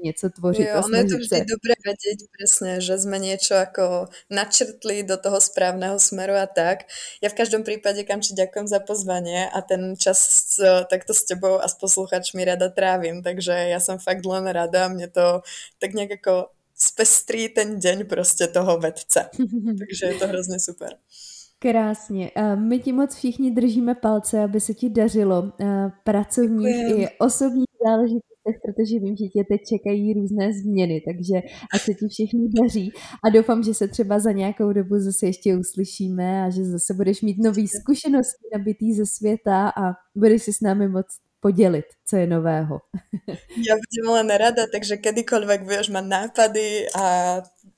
něco 0.02 0.30
tvořit. 0.30 0.68
Jo, 0.68 0.82
ono 0.84 0.96
je 0.96 1.04
to 1.04 1.16
vždy 1.18 1.38
dobré 1.48 1.74
vedieť 1.82 2.18
presne, 2.30 2.70
že 2.84 2.94
sme 3.00 3.18
niečo 3.18 3.56
ako 3.56 4.12
načrtli 4.30 5.02
do 5.02 5.16
toho 5.16 5.40
správneho 5.40 5.96
smeru 5.98 6.36
a 6.36 6.46
tak. 6.46 6.86
Ja 7.24 7.32
v 7.32 7.38
každom 7.38 7.64
prípade, 7.64 8.04
Kamči, 8.04 8.36
ďakujem 8.36 8.68
za 8.68 8.78
pozvanie 8.84 9.48
a 9.50 9.58
ten 9.64 9.96
čas 9.96 10.20
takto 10.92 11.16
s 11.16 11.24
tebou 11.26 11.58
a 11.58 11.66
s 11.66 11.74
posluchačmi 11.80 12.44
rada 12.44 12.68
trávim, 12.70 13.24
takže 13.24 13.72
ja 13.72 13.80
som 13.80 13.95
fakt 13.98 14.26
len 14.26 14.46
rada, 14.46 14.88
mne 14.88 15.08
to 15.08 15.40
tak 15.78 15.94
nejak 15.94 16.20
ako 16.20 16.50
spestrí 16.76 17.48
ten 17.48 17.78
deň 17.80 18.06
prostě 18.06 18.46
toho 18.46 18.78
vedce. 18.78 19.28
takže 19.78 20.06
je 20.06 20.14
to 20.14 20.26
hrozně 20.28 20.60
super. 20.60 20.88
Krásně. 21.58 22.30
My 22.54 22.78
ti 22.78 22.92
moc 22.92 23.14
všichni 23.14 23.50
držíme 23.50 23.94
palce, 23.94 24.44
aby 24.44 24.60
se 24.60 24.74
ti 24.74 24.90
dařilo 24.90 25.52
pracovních 26.04 26.76
Děkujem. 26.76 27.00
i 27.00 27.08
osobních 27.18 27.66
záležitostí 27.84 28.36
letech, 28.46 28.60
protože 28.64 28.98
vím, 28.98 29.16
že 29.16 29.24
tě 29.24 29.44
teď 29.44 29.60
čekají 29.68 30.14
různé 30.14 30.52
změny, 30.52 31.02
takže 31.06 31.48
ať 31.74 31.80
se 31.80 31.94
ti 31.94 32.08
všechny 32.08 32.48
daří 32.62 32.90
a 33.24 33.30
doufám, 33.30 33.62
že 33.62 33.74
se 33.74 33.88
třeba 33.88 34.18
za 34.18 34.32
nějakou 34.32 34.72
dobu 34.72 34.98
zase 34.98 35.26
ještě 35.26 35.56
uslyšíme 35.56 36.42
a 36.42 36.50
že 36.50 36.64
zase 36.64 36.94
budeš 36.94 37.22
mít 37.22 37.38
nový 37.38 37.68
zkušenosti 37.68 38.46
nabitý 38.52 38.94
ze 38.94 39.06
světa 39.06 39.68
a 39.68 39.92
budeš 40.14 40.42
si 40.42 40.52
s 40.52 40.60
námi 40.60 40.88
moc 40.88 41.06
podělit, 41.40 41.86
co 42.06 42.16
je 42.16 42.26
nového. 42.26 42.80
Já 43.68 43.74
budem 43.74 44.14
len 44.14 44.28
rada, 44.36 44.62
takže 44.72 44.96
kedykoľvek 44.96 45.62
budeš 45.62 45.88
mať 45.88 46.04
nápady 46.04 46.86
a 46.94 47.04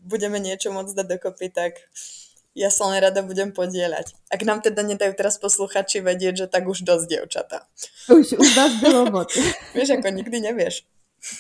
budeme 0.01 0.39
niečo 0.41 0.73
môcť 0.73 0.95
dať 0.97 1.07
dokopy, 1.07 1.49
tak 1.53 1.73
ja 2.59 2.71
sa 2.75 2.91
len 2.91 2.99
rada 2.99 3.23
budem 3.23 3.55
podieľať. 3.55 4.19
Ak 4.35 4.43
nám 4.43 4.61
teda 4.61 4.83
nedajú 4.83 5.15
teraz 5.15 5.39
posluchači 5.39 6.03
vedieť, 6.03 6.45
že 6.45 6.47
tak 6.51 6.67
už 6.67 6.83
dosť, 6.83 7.07
dievčata. 7.07 7.59
Už, 8.11 8.35
už 8.35 8.49
vás 8.57 8.73
bylo 8.83 9.11
moc. 9.11 9.31
Vieš, 9.75 9.91
ako 10.01 10.09
nikdy 10.11 10.41
nevieš. 10.41 10.83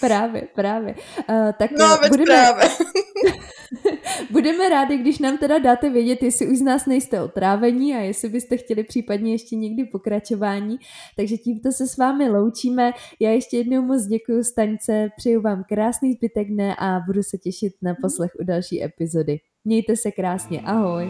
Právě, 0.00 0.42
právě. 0.54 0.94
Uh, 1.31 1.52
tak 1.59 1.70
no, 1.70 1.98
veď 2.02 2.11
budeme... 2.11 2.26
právě. 2.26 2.68
Budeme 4.31 4.68
rádi, 4.68 4.96
když 4.96 5.18
nám 5.18 5.38
teda 5.38 5.59
dáte 5.59 5.90
vědět, 5.90 6.22
jestli 6.22 6.46
už 6.46 6.59
z 6.59 6.62
nás 6.62 6.87
nejste 6.87 7.22
otrávení 7.22 7.94
a 7.94 7.98
jestli 7.98 8.28
byste 8.28 8.57
chtěli 8.57 8.85
případně 8.85 9.33
ještě 9.33 9.57
někdy 9.57 9.85
pokračování. 9.85 10.78
Takže 11.16 11.37
tímto 11.37 11.72
se 11.72 11.87
s 11.87 11.96
vámi 11.96 12.28
loučíme. 12.28 12.92
Já 13.20 13.31
ještě 13.31 13.57
jednou 13.57 13.83
moc 13.83 14.07
děkuji 14.07 14.44
Staňce, 14.44 15.09
přeju 15.16 15.40
vám 15.40 15.64
krásný 15.68 16.12
zbytek 16.12 16.48
dne 16.48 16.76
a 16.78 17.00
budu 17.07 17.22
se 17.22 17.38
těšit 17.38 17.72
na 17.83 17.94
poslech 18.02 18.31
u 18.40 18.44
další 18.44 18.85
epizody. 18.85 19.38
Mějte 19.64 19.96
se 19.96 20.11
krásně, 20.11 20.61
ahoj. 20.61 21.09